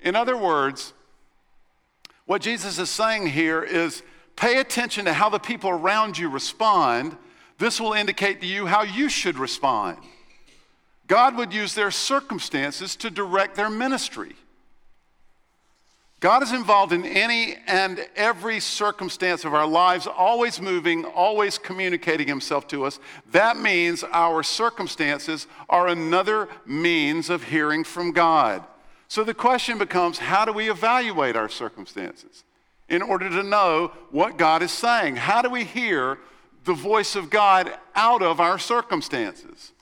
In 0.00 0.16
other 0.16 0.36
words, 0.36 0.94
what 2.26 2.42
Jesus 2.42 2.78
is 2.78 2.90
saying 2.90 3.28
here 3.28 3.62
is 3.62 4.02
pay 4.34 4.58
attention 4.58 5.06
to 5.06 5.12
how 5.12 5.28
the 5.28 5.38
people 5.38 5.70
around 5.70 6.18
you 6.18 6.28
respond. 6.28 7.16
This 7.58 7.80
will 7.80 7.92
indicate 7.92 8.40
to 8.40 8.46
you 8.46 8.66
how 8.66 8.82
you 8.82 9.08
should 9.08 9.38
respond. 9.38 9.98
God 11.06 11.36
would 11.36 11.54
use 11.54 11.74
their 11.74 11.90
circumstances 11.90 12.96
to 12.96 13.10
direct 13.10 13.54
their 13.54 13.70
ministry. 13.70 14.34
God 16.18 16.42
is 16.42 16.52
involved 16.52 16.92
in 16.92 17.04
any 17.04 17.56
and 17.66 18.04
every 18.16 18.58
circumstance 18.58 19.44
of 19.44 19.54
our 19.54 19.66
lives, 19.66 20.06
always 20.06 20.60
moving, 20.60 21.04
always 21.04 21.58
communicating 21.58 22.26
Himself 22.26 22.66
to 22.68 22.84
us. 22.84 22.98
That 23.32 23.58
means 23.58 24.02
our 24.02 24.42
circumstances 24.42 25.46
are 25.68 25.88
another 25.88 26.48
means 26.64 27.30
of 27.30 27.44
hearing 27.44 27.84
from 27.84 28.12
God. 28.12 28.64
So 29.08 29.24
the 29.24 29.34
question 29.34 29.78
becomes 29.78 30.18
how 30.18 30.44
do 30.44 30.52
we 30.52 30.70
evaluate 30.70 31.36
our 31.36 31.48
circumstances 31.48 32.44
in 32.88 33.02
order 33.02 33.28
to 33.28 33.42
know 33.42 33.92
what 34.10 34.36
God 34.36 34.62
is 34.62 34.72
saying? 34.72 35.16
How 35.16 35.42
do 35.42 35.50
we 35.50 35.64
hear 35.64 36.18
the 36.64 36.74
voice 36.74 37.14
of 37.14 37.30
God 37.30 37.72
out 37.94 38.22
of 38.22 38.40
our 38.40 38.58
circumstances? 38.58 39.72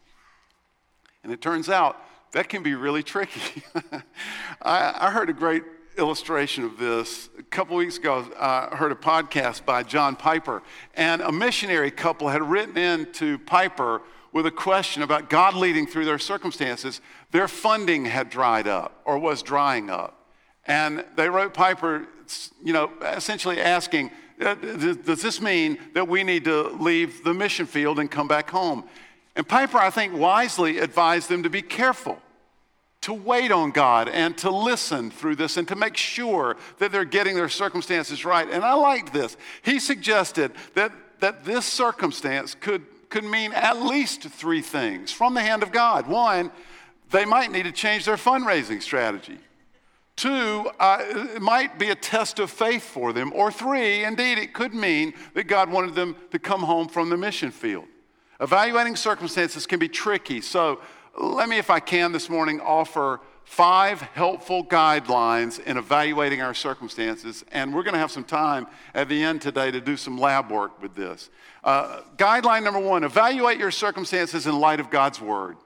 And 1.22 1.32
it 1.32 1.40
turns 1.40 1.68
out 1.68 1.98
that 2.32 2.48
can 2.48 2.62
be 2.62 2.74
really 2.74 3.02
tricky. 3.02 3.62
I, 4.62 4.94
I 5.06 5.10
heard 5.10 5.30
a 5.30 5.32
great 5.32 5.62
illustration 5.96 6.64
of 6.64 6.78
this. 6.78 7.30
A 7.38 7.42
couple 7.44 7.76
weeks 7.76 7.96
ago, 7.96 8.26
I 8.38 8.74
heard 8.76 8.92
a 8.92 8.96
podcast 8.96 9.64
by 9.64 9.82
John 9.84 10.16
Piper, 10.16 10.62
and 10.94 11.22
a 11.22 11.32
missionary 11.32 11.90
couple 11.90 12.28
had 12.28 12.42
written 12.42 12.76
in 12.76 13.12
to 13.12 13.38
Piper 13.38 14.02
with 14.34 14.44
a 14.44 14.50
question 14.50 15.02
about 15.02 15.30
God 15.30 15.54
leading 15.54 15.86
through 15.86 16.04
their 16.04 16.18
circumstances. 16.18 17.00
Their 17.30 17.48
funding 17.48 18.04
had 18.04 18.28
dried 18.28 18.66
up 18.66 19.00
or 19.06 19.18
was 19.18 19.42
drying 19.42 19.88
up. 19.88 20.28
And 20.66 21.04
they 21.16 21.30
wrote 21.30 21.54
Piper, 21.54 22.06
you 22.62 22.72
know, 22.72 22.90
essentially 23.00 23.60
asking, 23.60 24.10
uh, 24.40 24.54
does 24.54 25.22
this 25.22 25.40
mean 25.40 25.78
that 25.94 26.08
we 26.08 26.24
need 26.24 26.44
to 26.44 26.68
leave 26.80 27.22
the 27.22 27.32
mission 27.32 27.64
field 27.64 27.98
and 27.98 28.10
come 28.10 28.28
back 28.28 28.50
home? 28.50 28.84
And 29.36 29.48
Piper, 29.48 29.78
I 29.78 29.90
think, 29.90 30.12
wisely 30.14 30.78
advised 30.78 31.28
them 31.28 31.44
to 31.44 31.50
be 31.50 31.62
careful 31.62 32.18
to 33.02 33.12
wait 33.12 33.52
on 33.52 33.70
God 33.70 34.08
and 34.08 34.36
to 34.38 34.50
listen 34.50 35.10
through 35.10 35.36
this 35.36 35.58
and 35.58 35.68
to 35.68 35.76
make 35.76 35.94
sure 35.94 36.56
that 36.78 36.90
they're 36.90 37.04
getting 37.04 37.36
their 37.36 37.50
circumstances 37.50 38.24
right. 38.24 38.48
And 38.48 38.64
I 38.64 38.72
like 38.72 39.12
this. 39.12 39.36
He 39.62 39.78
suggested 39.78 40.52
that, 40.74 40.90
that 41.20 41.44
this 41.44 41.66
circumstance 41.66 42.54
could, 42.54 42.82
could 43.14 43.22
mean 43.22 43.52
at 43.52 43.80
least 43.80 44.22
three 44.22 44.60
things 44.60 45.12
from 45.12 45.34
the 45.34 45.40
hand 45.40 45.62
of 45.62 45.70
God. 45.70 46.08
One, 46.08 46.50
they 47.12 47.24
might 47.24 47.52
need 47.52 47.62
to 47.62 47.70
change 47.70 48.06
their 48.06 48.16
fundraising 48.16 48.82
strategy. 48.82 49.38
Two, 50.16 50.68
uh, 50.80 50.98
it 51.36 51.40
might 51.40 51.78
be 51.78 51.90
a 51.90 51.94
test 51.94 52.40
of 52.40 52.50
faith 52.50 52.82
for 52.82 53.12
them. 53.12 53.32
Or 53.32 53.52
three, 53.52 54.02
indeed, 54.02 54.38
it 54.38 54.52
could 54.52 54.74
mean 54.74 55.14
that 55.34 55.44
God 55.44 55.70
wanted 55.70 55.94
them 55.94 56.16
to 56.32 56.40
come 56.40 56.64
home 56.64 56.88
from 56.88 57.08
the 57.08 57.16
mission 57.16 57.52
field. 57.52 57.84
Evaluating 58.40 58.96
circumstances 58.96 59.64
can 59.64 59.78
be 59.78 59.88
tricky. 59.88 60.40
So 60.40 60.80
let 61.16 61.48
me, 61.48 61.56
if 61.58 61.70
I 61.70 61.78
can, 61.78 62.10
this 62.10 62.28
morning 62.28 62.60
offer 62.60 63.20
five 63.44 64.00
helpful 64.00 64.64
guidelines 64.64 65.60
in 65.60 65.76
evaluating 65.76 66.42
our 66.42 66.54
circumstances. 66.54 67.44
And 67.52 67.74
we're 67.74 67.82
going 67.82 67.94
to 67.94 68.00
have 68.00 68.10
some 68.10 68.24
time 68.24 68.66
at 68.94 69.08
the 69.08 69.22
end 69.22 69.42
today 69.42 69.70
to 69.70 69.80
do 69.80 69.96
some 69.96 70.18
lab 70.18 70.50
work 70.50 70.80
with 70.82 70.94
this. 70.94 71.30
Uh, 71.62 72.02
guideline 72.16 72.64
number 72.64 72.80
one 72.80 73.04
evaluate 73.04 73.58
your 73.58 73.70
circumstances 73.70 74.46
in 74.46 74.58
light 74.58 74.80
of 74.80 74.90
God's 74.90 75.20
word. 75.20 75.56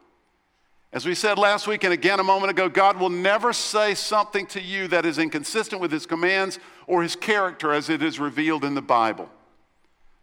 As 0.92 1.04
we 1.04 1.14
said 1.14 1.38
last 1.38 1.66
week 1.66 1.84
and 1.84 1.92
again 1.92 2.18
a 2.18 2.24
moment 2.24 2.50
ago, 2.50 2.68
God 2.68 2.98
will 2.98 3.10
never 3.10 3.52
say 3.52 3.94
something 3.94 4.46
to 4.46 4.60
you 4.60 4.88
that 4.88 5.04
is 5.04 5.18
inconsistent 5.18 5.80
with 5.80 5.92
his 5.92 6.06
commands 6.06 6.58
or 6.86 7.02
his 7.02 7.14
character 7.14 7.72
as 7.72 7.90
it 7.90 8.02
is 8.02 8.18
revealed 8.18 8.64
in 8.64 8.74
the 8.74 8.82
Bible. 8.82 9.28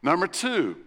Number 0.02 0.28
two, 0.28 0.78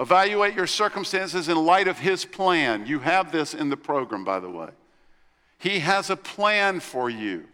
Evaluate 0.00 0.54
your 0.54 0.66
circumstances 0.66 1.50
in 1.50 1.58
light 1.58 1.86
of 1.86 1.98
His 1.98 2.24
plan. 2.24 2.86
You 2.86 3.00
have 3.00 3.30
this 3.30 3.52
in 3.52 3.68
the 3.68 3.76
program, 3.76 4.24
by 4.24 4.40
the 4.40 4.48
way. 4.48 4.70
He 5.60 5.80
has 5.80 6.10
a 6.10 6.16
plan 6.16 6.80
for 6.80 7.08
you. 7.08 7.46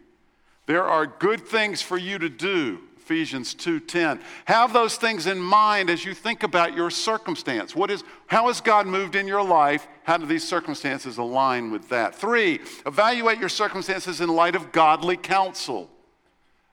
There 0.65 0.83
are 0.83 1.05
good 1.05 1.45
things 1.45 1.81
for 1.81 1.97
you 1.97 2.17
to 2.17 2.29
do. 2.29 2.79
Ephesians 2.97 3.53
2:10. 3.53 4.21
Have 4.45 4.73
those 4.73 4.95
things 4.97 5.27
in 5.27 5.39
mind 5.39 5.89
as 5.89 6.03
you 6.03 6.13
think 6.13 6.43
about 6.43 6.73
your 6.73 6.89
circumstance. 6.89 7.75
What 7.75 7.91
is 7.91 8.03
how 8.27 8.47
has 8.47 8.59
God 8.59 8.87
moved 8.87 9.15
in 9.15 9.27
your 9.27 9.43
life? 9.43 9.87
How 10.03 10.17
do 10.17 10.25
these 10.25 10.45
circumstances 10.45 11.17
align 11.17 11.69
with 11.69 11.89
that? 11.89 12.15
3. 12.15 12.59
Evaluate 12.85 13.39
your 13.39 13.49
circumstances 13.49 14.19
in 14.19 14.29
light 14.29 14.55
of 14.55 14.71
godly 14.71 15.15
counsel. 15.15 15.89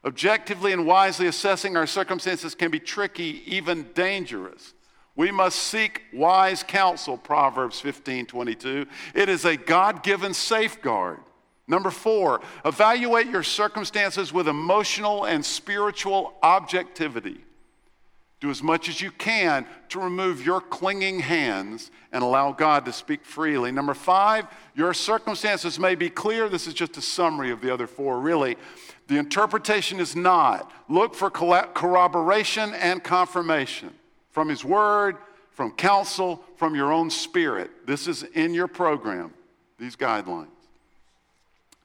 Objectively 0.04 0.72
and 0.72 0.86
wisely 0.86 1.26
assessing 1.26 1.76
our 1.76 1.86
circumstances 1.86 2.54
can 2.54 2.70
be 2.70 2.80
tricky, 2.80 3.42
even 3.46 3.90
dangerous. 3.94 4.74
We 5.16 5.30
must 5.30 5.58
seek 5.58 6.02
wise 6.12 6.62
counsel, 6.62 7.16
Proverbs 7.16 7.80
15 7.80 8.26
22. 8.26 8.86
It 9.14 9.28
is 9.28 9.44
a 9.44 9.56
God 9.56 10.02
given 10.02 10.34
safeguard. 10.34 11.20
Number 11.66 11.90
four, 11.90 12.42
evaluate 12.64 13.28
your 13.28 13.42
circumstances 13.42 14.32
with 14.32 14.48
emotional 14.48 15.24
and 15.24 15.44
spiritual 15.44 16.34
objectivity. 16.42 17.42
Do 18.40 18.50
as 18.50 18.62
much 18.62 18.90
as 18.90 19.00
you 19.00 19.10
can 19.10 19.64
to 19.88 20.00
remove 20.00 20.44
your 20.44 20.60
clinging 20.60 21.20
hands 21.20 21.90
and 22.12 22.22
allow 22.22 22.52
God 22.52 22.84
to 22.84 22.92
speak 22.92 23.24
freely. 23.24 23.72
Number 23.72 23.94
five, 23.94 24.46
your 24.74 24.92
circumstances 24.92 25.78
may 25.78 25.94
be 25.94 26.10
clear. 26.10 26.50
This 26.50 26.66
is 26.66 26.74
just 26.74 26.98
a 26.98 27.00
summary 27.00 27.50
of 27.50 27.62
the 27.62 27.72
other 27.72 27.86
four, 27.86 28.20
really. 28.20 28.56
The 29.06 29.16
interpretation 29.16 30.00
is 30.00 30.14
not. 30.14 30.70
Look 30.90 31.14
for 31.14 31.30
corroboration 31.30 32.74
and 32.74 33.02
confirmation 33.02 33.94
from 34.34 34.48
His 34.48 34.64
Word, 34.64 35.16
from 35.52 35.70
counsel, 35.70 36.42
from 36.56 36.74
your 36.74 36.92
own 36.92 37.08
spirit. 37.08 37.86
This 37.86 38.08
is 38.08 38.24
in 38.24 38.52
your 38.52 38.66
program, 38.66 39.32
these 39.78 39.94
guidelines. 39.94 40.48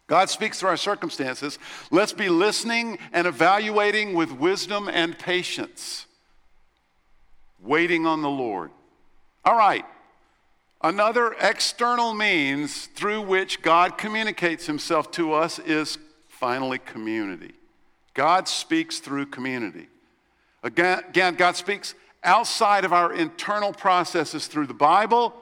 God 0.08 0.32
speaks 0.32 0.60
through 0.60 0.70
our 0.70 0.78
circumstances. 0.78 1.60
Let's 1.92 2.12
be 2.14 2.30
listening 2.30 2.98
and 3.14 3.28
evaluating 3.28 4.16
with 4.16 4.32
wisdom 4.32 4.90
and 4.90 5.18
patience, 5.18 6.08
waiting 7.62 8.08
on 8.08 8.24
the 8.24 8.30
Lord. 8.30 8.72
All 9.46 9.56
right. 9.56 9.86
Another 10.82 11.36
external 11.40 12.16
means 12.16 12.88
through 12.88 13.22
which 13.22 13.62
God 13.62 14.00
communicates 14.00 14.66
himself 14.66 15.12
to 15.12 15.34
us 15.34 15.60
is 15.60 16.00
finally 16.28 16.80
community. 16.80 17.52
God 18.16 18.48
speaks 18.48 19.00
through 19.00 19.28
community. 19.28 19.90
Again, 20.64 21.36
God 21.36 21.56
speaks 21.56 21.94
outside 22.24 22.86
of 22.86 22.94
our 22.94 23.14
internal 23.14 23.74
processes 23.74 24.48
through 24.48 24.68
the 24.68 24.74
Bible, 24.74 25.34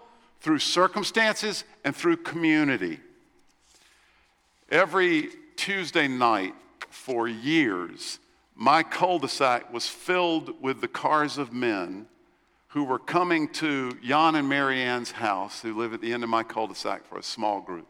through 0.42 0.60
circumstances 0.60 1.64
and 1.84 1.96
through 1.96 2.18
community. 2.18 3.00
Every 4.70 5.30
Tuesday 5.56 6.08
night 6.08 6.54
for 6.90 7.28
years, 7.28 8.20
my 8.56 8.84
cul 8.84 9.20
de 9.20 9.28
sac 9.28 9.72
was 9.72 9.88
filled 9.88 10.62
with 10.62 10.82
the 10.82 10.88
cars 10.88 11.38
of 11.38 11.54
men 11.54 12.08
who 12.70 12.84
were 12.84 13.00
coming 13.00 13.48
to 13.48 13.92
Jan 14.04 14.36
and 14.36 14.50
Marianne's 14.50 15.12
house, 15.12 15.62
who 15.62 15.76
live 15.76 15.94
at 15.94 16.02
the 16.02 16.12
end 16.14 16.24
of 16.24 16.30
my 16.30 16.44
cul 16.44 16.68
de 16.68 16.76
sac, 16.76 17.06
for 17.08 17.18
a 17.18 17.24
small 17.24 17.62
group. 17.62 17.88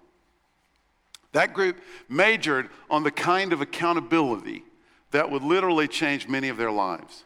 That 1.34 1.54
group 1.54 1.78
majored 2.08 2.70
on 2.90 3.04
the 3.04 3.12
kind 3.12 3.54
of 3.54 3.62
accountability 3.62 4.64
that 5.12 5.30
would 5.30 5.44
literally 5.44 5.88
change 5.88 6.28
many 6.28 6.50
of 6.50 6.58
their 6.58 6.72
lives. 6.72 7.24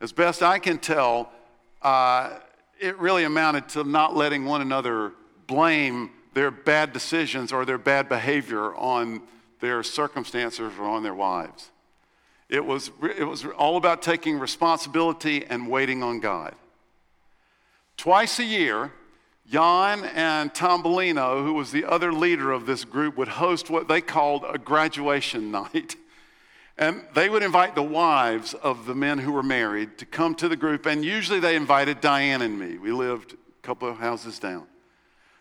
As 0.00 0.12
best 0.12 0.42
I 0.42 0.58
can 0.58 0.78
tell, 0.78 1.32
uh, 1.82 2.38
it 2.80 2.98
really 2.98 3.24
amounted 3.24 3.68
to 3.70 3.84
not 3.84 4.16
letting 4.16 4.44
one 4.44 4.60
another 4.60 5.12
blame 5.46 6.10
their 6.34 6.50
bad 6.50 6.92
decisions 6.92 7.52
or 7.52 7.64
their 7.64 7.78
bad 7.78 8.08
behavior 8.08 8.74
on 8.76 9.22
their 9.60 9.82
circumstances 9.82 10.72
or 10.78 10.84
on 10.84 11.02
their 11.02 11.14
wives. 11.14 11.70
It 12.48 12.64
was, 12.64 12.90
it 13.02 13.26
was 13.26 13.44
all 13.44 13.76
about 13.76 14.02
taking 14.02 14.38
responsibility 14.38 15.44
and 15.44 15.68
waiting 15.68 16.02
on 16.02 16.20
God. 16.20 16.54
Twice 17.96 18.38
a 18.38 18.44
year, 18.44 18.92
Jan 19.50 20.04
and 20.04 20.54
Tom 20.54 20.82
Bellino, 20.82 21.42
who 21.42 21.54
was 21.54 21.72
the 21.72 21.84
other 21.84 22.12
leader 22.12 22.52
of 22.52 22.66
this 22.66 22.84
group, 22.84 23.16
would 23.16 23.28
host 23.28 23.68
what 23.68 23.88
they 23.88 24.00
called 24.00 24.44
a 24.48 24.58
graduation 24.58 25.50
night. 25.72 25.96
And 26.78 27.02
they 27.12 27.28
would 27.28 27.42
invite 27.42 27.74
the 27.74 27.82
wives 27.82 28.54
of 28.54 28.86
the 28.86 28.94
men 28.94 29.18
who 29.18 29.32
were 29.32 29.42
married 29.42 29.98
to 29.98 30.06
come 30.06 30.36
to 30.36 30.48
the 30.48 30.56
group, 30.56 30.86
and 30.86 31.04
usually 31.04 31.40
they 31.40 31.56
invited 31.56 32.00
Diane 32.00 32.40
and 32.40 32.56
me. 32.56 32.78
We 32.78 32.92
lived 32.92 33.32
a 33.32 33.66
couple 33.66 33.88
of 33.88 33.96
houses 33.96 34.38
down. 34.38 34.66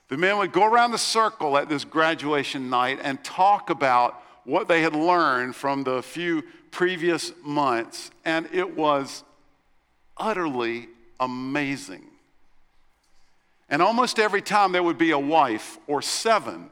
The 0.08 0.18
men 0.18 0.40
would 0.40 0.52
go 0.52 0.66
around 0.66 0.92
the 0.92 0.98
circle 0.98 1.56
at 1.58 1.70
this 1.70 1.86
graduation 1.86 2.72
night 2.72 3.00
and 3.04 3.24
talk 3.24 3.70
about 3.70 4.24
what 4.46 4.68
they 4.68 4.82
had 4.82 4.96
learned 4.96 5.56
from 5.56 5.84
the 5.84 6.02
few 6.02 6.44
previous 6.72 7.32
months, 7.44 8.10
and 8.26 8.50
it 8.52 8.76
was 8.76 9.24
utterly 10.18 10.88
amazing. 11.20 12.06
And 13.70 13.82
almost 13.82 14.18
every 14.18 14.42
time 14.42 14.72
there 14.72 14.82
would 14.82 14.98
be 14.98 15.12
a 15.12 15.20
wife 15.20 15.78
or 15.86 16.02
seven 16.02 16.72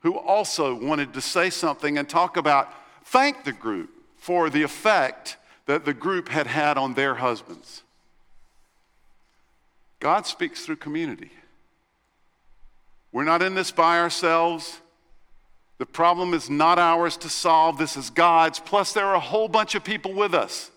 who 0.00 0.18
also 0.18 0.74
wanted 0.74 1.12
to 1.14 1.20
say 1.20 1.50
something 1.50 1.96
and 1.96 2.08
talk 2.08 2.36
about 2.36 2.72
thank 3.04 3.44
the 3.44 3.52
group 3.52 3.90
for 4.16 4.50
the 4.50 4.62
effect 4.62 5.36
that 5.66 5.84
the 5.84 5.94
group 5.94 6.28
had 6.28 6.46
had 6.46 6.76
on 6.76 6.94
their 6.94 7.14
husbands. 7.14 7.82
God 10.00 10.26
speaks 10.26 10.64
through 10.64 10.76
community. 10.76 11.30
We're 13.12 13.24
not 13.24 13.42
in 13.42 13.54
this 13.54 13.70
by 13.70 13.98
ourselves. 13.98 14.80
The 15.78 15.86
problem 15.86 16.34
is 16.34 16.50
not 16.50 16.78
ours 16.78 17.16
to 17.18 17.28
solve. 17.28 17.78
This 17.78 17.96
is 17.96 18.10
God's. 18.10 18.58
Plus, 18.58 18.92
there 18.92 19.06
are 19.06 19.14
a 19.14 19.20
whole 19.20 19.48
bunch 19.48 19.74
of 19.74 19.84
people 19.84 20.12
with 20.12 20.34
us. 20.34 20.70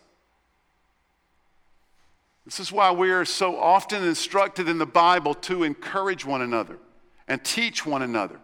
This 2.46 2.60
is 2.60 2.72
why 2.72 2.92
we 2.92 3.12
are 3.12 3.26
so 3.26 3.60
often 3.60 4.04
instructed 4.04 4.70
in 4.70 4.78
the 4.78 4.86
Bible 4.86 5.34
to 5.34 5.64
encourage 5.64 6.26
one 6.26 6.42
another 6.42 6.78
and 7.28 7.44
teach 7.44 7.86
one 7.86 8.02
another 8.02 8.40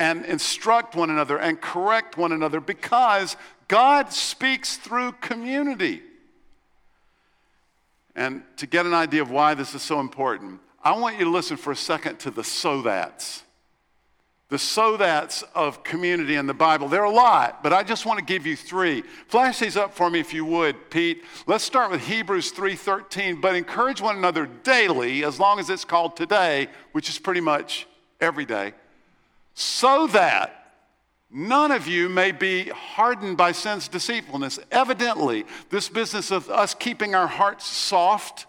and 0.00 0.24
instruct 0.24 0.96
one 0.96 1.10
another 1.10 1.38
and 1.38 1.60
correct 1.60 2.16
one 2.16 2.32
another 2.32 2.58
because 2.58 3.36
God 3.68 4.12
speaks 4.12 4.78
through 4.78 5.12
community. 5.12 6.00
And 8.16 8.42
to 8.56 8.66
get 8.66 8.86
an 8.86 8.94
idea 8.94 9.20
of 9.20 9.30
why 9.30 9.52
this 9.52 9.74
is 9.74 9.82
so 9.82 10.00
important, 10.00 10.60
I 10.82 10.98
want 10.98 11.18
you 11.18 11.26
to 11.26 11.30
listen 11.30 11.58
for 11.58 11.70
a 11.70 11.76
second 11.76 12.18
to 12.20 12.30
the 12.30 12.42
so 12.42 12.80
that's. 12.80 13.44
The 14.48 14.58
so 14.58 14.96
that's 14.96 15.42
of 15.54 15.84
community 15.84 16.34
in 16.34 16.46
the 16.46 16.54
Bible. 16.54 16.88
There 16.88 17.02
are 17.02 17.04
a 17.04 17.10
lot, 17.10 17.62
but 17.62 17.74
I 17.74 17.82
just 17.82 18.06
want 18.06 18.18
to 18.18 18.24
give 18.24 18.46
you 18.46 18.56
three. 18.56 19.02
Flash 19.28 19.58
these 19.58 19.76
up 19.76 19.94
for 19.94 20.08
me 20.08 20.18
if 20.18 20.32
you 20.32 20.46
would, 20.46 20.90
Pete. 20.90 21.22
Let's 21.46 21.62
start 21.62 21.90
with 21.90 22.00
Hebrews 22.00 22.52
3:13, 22.52 23.40
but 23.40 23.54
encourage 23.54 24.00
one 24.00 24.16
another 24.16 24.46
daily 24.46 25.24
as 25.24 25.38
long 25.38 25.60
as 25.60 25.68
it's 25.68 25.84
called 25.84 26.16
today, 26.16 26.68
which 26.92 27.10
is 27.10 27.18
pretty 27.18 27.42
much 27.42 27.86
every 28.18 28.46
day 28.46 28.72
so 29.60 30.06
that 30.06 30.72
none 31.30 31.70
of 31.70 31.86
you 31.86 32.08
may 32.08 32.32
be 32.32 32.70
hardened 32.70 33.36
by 33.36 33.52
sin's 33.52 33.88
deceitfulness. 33.88 34.58
Evidently, 34.70 35.44
this 35.68 35.88
business 35.88 36.30
of 36.30 36.48
us 36.48 36.74
keeping 36.74 37.14
our 37.14 37.26
hearts 37.26 37.66
soft, 37.66 38.46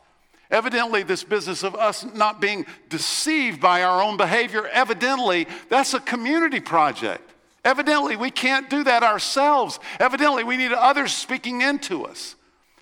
evidently, 0.50 1.04
this 1.04 1.24
business 1.26 1.64
of 1.64 1.76
us 1.76 2.06
not 2.16 2.40
being 2.40 2.66
deceived 2.88 3.60
by 3.60 3.84
our 3.84 4.02
own 4.02 4.16
behavior, 4.16 4.68
evidently, 4.70 5.48
that's 5.68 5.94
a 5.94 6.00
community 6.00 6.62
project. 6.62 7.30
Evidently, 7.66 8.16
we 8.16 8.32
can't 8.32 8.70
do 8.70 8.84
that 8.86 9.04
ourselves. 9.04 9.80
Evidently, 10.00 10.46
we 10.46 10.56
need 10.56 10.72
others 10.72 11.12
speaking 11.12 11.62
into 11.62 12.06
us. 12.06 12.36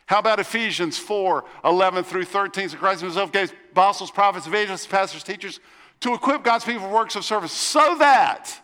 How 0.05 0.19
about 0.19 0.39
Ephesians 0.39 0.97
4 0.99 1.43
11 1.65 2.03
through 2.03 2.25
13? 2.25 2.69
So 2.69 2.77
Christ 2.77 3.01
himself 3.01 3.31
gave 3.31 3.51
apostles, 3.71 4.11
prophets, 4.11 4.47
evangelists, 4.47 4.87
pastors, 4.87 5.23
teachers 5.23 5.59
to 6.01 6.13
equip 6.13 6.43
God's 6.43 6.65
people 6.65 6.83
for 6.83 6.93
works 6.93 7.15
of 7.15 7.25
service 7.25 7.51
so 7.51 7.97
that 7.99 8.59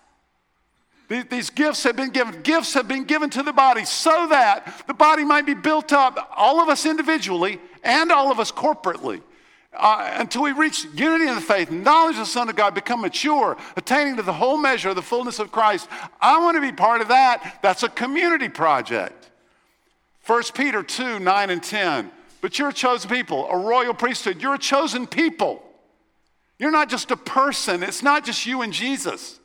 these 1.08 1.50
gifts 1.50 1.84
have 1.84 1.96
been 1.96 2.10
given. 2.10 2.42
Gifts 2.42 2.74
have 2.74 2.88
been 2.88 3.04
given 3.04 3.30
to 3.32 3.44
the 3.44 3.54
body 3.54 3.86
so 3.86 4.28
that 4.30 4.84
the 4.88 4.94
body 4.94 5.24
might 5.24 5.46
be 5.46 5.54
built 5.54 5.94
up, 5.94 6.32
all 6.36 6.62
of 6.62 6.70
us 6.70 6.86
individually 6.86 7.60
and 7.84 8.12
all 8.12 8.32
of 8.32 8.40
us 8.40 8.52
corporately, 8.52 9.22
uh, 9.74 10.16
until 10.16 10.42
we 10.42 10.52
reach 10.52 10.86
unity 10.96 11.28
in 11.28 11.36
the 11.36 11.42
faith, 11.42 11.70
knowledge 11.70 12.16
of 12.16 12.22
the 12.22 12.26
Son 12.26 12.50
of 12.50 12.56
God, 12.56 12.74
become 12.74 13.02
mature, 13.02 13.56
attaining 13.76 14.16
to 14.16 14.24
the 14.24 14.34
whole 14.34 14.58
measure 14.58 14.90
of 14.90 14.96
the 14.96 15.02
fullness 15.04 15.38
of 15.38 15.52
Christ. 15.52 15.88
I 16.20 16.40
want 16.40 16.56
to 16.58 16.62
be 16.62 16.72
part 16.72 17.02
of 17.02 17.10
that. 17.10 17.60
That's 17.62 17.84
a 17.84 17.90
community 17.90 18.50
project. 18.50 19.30
1 20.26 20.44
Peter 20.56 20.82
2 20.82 21.20
9 21.20 21.50
and 21.52 21.62
10. 21.62 22.12
But 22.42 22.58
you're 22.58 22.70
a 22.70 22.74
chosen 22.74 23.10
people, 23.10 23.48
a 23.50 23.58
royal 23.58 23.94
priesthood. 23.94 24.42
You're 24.42 24.56
a 24.56 24.60
chosen 24.60 25.06
people 25.06 25.62
you're 26.58 26.72
not 26.72 26.90
just 26.90 27.12
a 27.12 27.18
person, 27.18 27.84
it's 27.84 28.04
not 28.04 28.26
just 28.26 28.46
you 28.46 28.62
and 28.62 28.72
Jesus. 28.72 29.40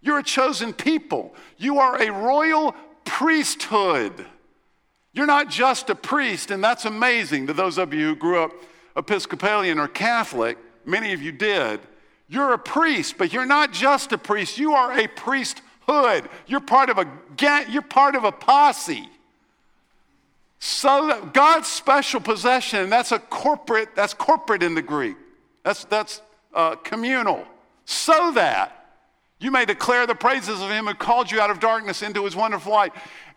You're 0.00 0.18
a 0.18 0.22
chosen 0.22 0.72
people. 0.72 1.34
You 1.58 1.78
are 1.78 2.00
a 2.00 2.10
royal 2.10 2.74
priesthood. 3.04 4.26
You're 5.12 5.26
not 5.26 5.50
just 5.50 5.90
a 5.90 5.94
priest, 5.94 6.50
and 6.50 6.62
that's 6.62 6.84
amazing 6.84 7.48
to 7.48 7.52
those 7.52 7.76
of 7.76 7.92
you 7.92 8.08
who 8.08 8.16
grew 8.16 8.42
up 8.42 8.52
Episcopalian 8.96 9.78
or 9.78 9.88
Catholic. 9.88 10.56
Many 10.84 11.12
of 11.12 11.20
you 11.20 11.32
did. 11.32 11.80
You're 12.28 12.52
a 12.52 12.58
priest, 12.58 13.16
but 13.18 13.32
you're 13.32 13.44
not 13.44 13.72
just 13.72 14.12
a 14.12 14.18
priest. 14.18 14.56
You 14.56 14.74
are 14.74 14.98
a 14.98 15.08
priesthood. 15.08 16.28
You're 16.46 16.60
part 16.60 16.88
of 16.88 16.98
a 16.98 17.06
you're 17.68 17.82
part 17.82 18.14
of 18.14 18.24
a 18.24 18.32
posse. 18.32 19.08
So 20.60 21.24
God's 21.32 21.68
special 21.68 22.20
possession, 22.20 22.90
that's 22.90 23.12
a 23.12 23.18
corporate, 23.18 23.96
that's 23.96 24.14
corporate 24.14 24.62
in 24.62 24.74
the 24.74 24.82
Greek. 24.82 25.16
That's 25.64 25.84
that's 25.86 26.22
uh, 26.54 26.76
communal, 26.76 27.44
so 27.84 28.32
that 28.32 28.80
you 29.38 29.50
may 29.50 29.64
declare 29.64 30.06
the 30.06 30.14
praises 30.14 30.60
of 30.60 30.70
him 30.70 30.86
who 30.86 30.94
called 30.94 31.30
you 31.30 31.40
out 31.40 31.50
of 31.50 31.60
darkness 31.60 32.02
into 32.02 32.24
his 32.24 32.36
wonderful 32.36 32.72
light. 32.72 32.92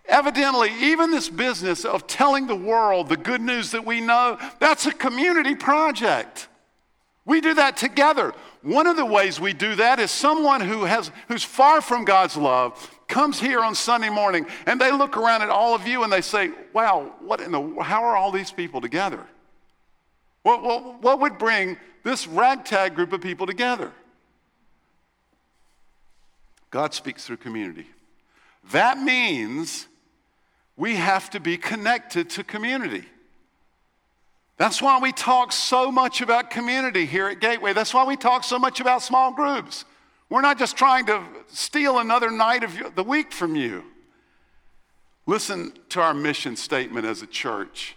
Evidently, 0.06 0.70
even 0.82 1.12
this 1.12 1.30
business 1.30 1.86
of 1.86 2.08
telling 2.08 2.46
the 2.46 2.56
world 2.56 3.08
the 3.08 3.16
good 3.16 3.40
news 3.40 3.72
that 3.72 3.86
we 3.86 4.02
know, 4.02 4.38
that's 4.60 4.86
a 4.86 4.92
community 4.92 5.56
project. 5.56 6.50
We 7.26 7.40
do 7.40 7.54
that 7.54 7.78
together. 7.78 8.34
One 8.64 8.86
of 8.86 8.98
the 8.98 9.06
ways 9.06 9.40
we 9.40 9.54
do 9.54 9.76
that 9.76 10.00
is 10.00 10.12
someone 10.12 10.60
who 10.60 10.84
has, 10.84 11.10
who's 11.30 11.44
far 11.44 11.82
from 11.82 12.04
God's 12.04 12.36
love 12.36 12.90
comes 13.08 13.40
here 13.40 13.62
on 13.62 13.76
Sunday 13.76 14.10
morning 14.10 14.46
and 14.66 14.80
they 14.80 14.92
look 14.92 15.16
around 15.16 15.42
at 15.42 15.50
all 15.50 15.74
of 15.74 15.88
you 15.88 16.04
and 16.04 16.12
they 16.12 16.22
say, 16.22 16.52
wow, 16.74 17.14
what 17.22 17.40
in 17.40 17.52
the, 17.52 17.62
how 17.82 18.04
are 18.04 18.18
all 18.18 18.32
these 18.32 18.52
people 18.52 18.82
together? 18.82 19.26
What, 20.42 20.64
what, 20.64 21.02
what 21.02 21.20
would 21.22 21.38
bring 21.38 21.78
this 22.04 22.28
ragtag 22.28 22.96
group 22.96 23.14
of 23.14 23.22
people 23.22 23.48
together. 23.48 23.92
God 26.70 26.94
speaks 26.94 27.26
through 27.26 27.38
community. 27.38 27.88
That 28.72 28.98
means 28.98 29.88
we 30.76 30.96
have 30.96 31.30
to 31.32 31.40
be 31.40 31.58
connected 31.58 32.30
to 32.32 32.44
community. 32.44 33.06
That's 34.58 34.82
why 34.82 35.00
we 35.00 35.12
talk 35.12 35.52
so 35.52 35.92
much 35.92 36.22
about 36.22 36.50
community 36.50 37.06
here 37.06 37.28
at 37.28 37.40
Gateway. 37.40 37.74
That's 37.74 37.94
why 37.94 38.06
we 38.06 38.16
talk 38.16 38.44
so 38.44 38.60
much 38.60 38.80
about 38.80 39.02
small 39.02 39.34
groups. 39.34 39.86
We're 40.30 40.42
not 40.42 40.58
just 40.58 40.78
trying 40.78 41.06
to 41.08 41.24
steal 41.48 42.00
another 42.00 42.32
night 42.32 42.64
of 42.64 42.96
the 42.96 43.04
week 43.04 43.32
from 43.32 43.56
you. 43.56 43.84
Listen 45.26 45.74
to 45.90 46.02
our 46.02 46.14
mission 46.14 46.56
statement 46.56 47.06
as 47.06 47.22
a 47.22 47.28
church. 47.28 47.96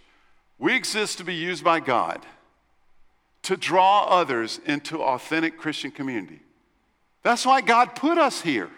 We 0.59 0.75
exist 0.75 1.17
to 1.17 1.23
be 1.23 1.35
used 1.35 1.63
by 1.63 1.79
God 1.79 2.25
to 3.47 3.55
draw 3.55 4.03
others 4.09 4.59
into 4.65 5.01
authentic 5.01 5.57
Christian 5.57 5.89
community. 5.89 6.41
That's 7.23 7.45
why 7.45 7.61
God 7.61 7.95
put 7.95 8.17
us 8.17 8.41
here. 8.41 8.69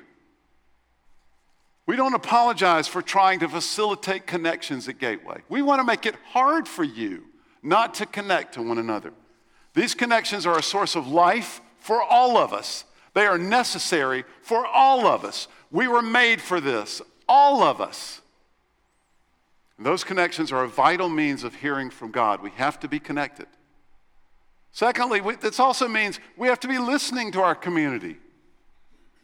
We 1.88 1.95
don't 1.95 2.13
apologize 2.13 2.88
for 2.88 3.01
trying 3.01 3.39
to 3.39 3.49
facilitate 3.49 4.27
connections 4.27 4.88
at 4.88 4.99
Gateway. 4.99 5.41
We 5.49 5.63
want 5.63 5.79
to 5.79 5.84
make 5.84 6.05
it 6.05 6.13
hard 6.34 6.67
for 6.67 6.84
you 6.84 7.23
not 7.63 7.95
to 7.95 8.05
connect 8.05 8.53
to 8.53 8.62
one 8.62 8.77
another. 8.77 9.12
These 9.73 9.95
connections 9.95 10.45
are 10.45 10.60
a 10.60 10.62
source 10.62 10.95
of 10.95 11.08
life 11.08 11.62
for 11.79 12.03
all 12.03 12.38
of 12.38 12.53
us. 12.53 12.84
They 13.15 13.25
are 13.25 13.39
necessary 13.39 14.23
for 14.43 14.67
all 14.67 15.08
of 15.08 15.25
us. 15.25 15.47
We 15.71 15.88
were 15.88 16.03
made 16.03 16.43
for 16.43 16.62
this, 16.62 17.01
all 17.27 17.63
of 17.63 17.82
us. 17.82 18.21
those 19.79 20.03
connections 20.03 20.51
are 20.51 20.63
a 20.63 20.67
vital 20.67 21.10
means 21.10 21.43
of 21.43 21.55
hearing 21.55 21.89
from 21.89 22.12
God. 22.12 22.43
We 22.43 22.51
have 22.51 22.79
to 22.82 22.88
be 22.88 22.99
connected. 22.99 23.47
Secondly, 24.71 25.21
this 25.41 25.60
also 25.60 25.88
means 25.88 26.19
we 26.38 26.47
have 26.47 26.60
to 26.62 26.67
be 26.67 26.77
listening 26.77 27.32
to 27.32 27.41
our 27.41 27.55
community. 27.55 28.17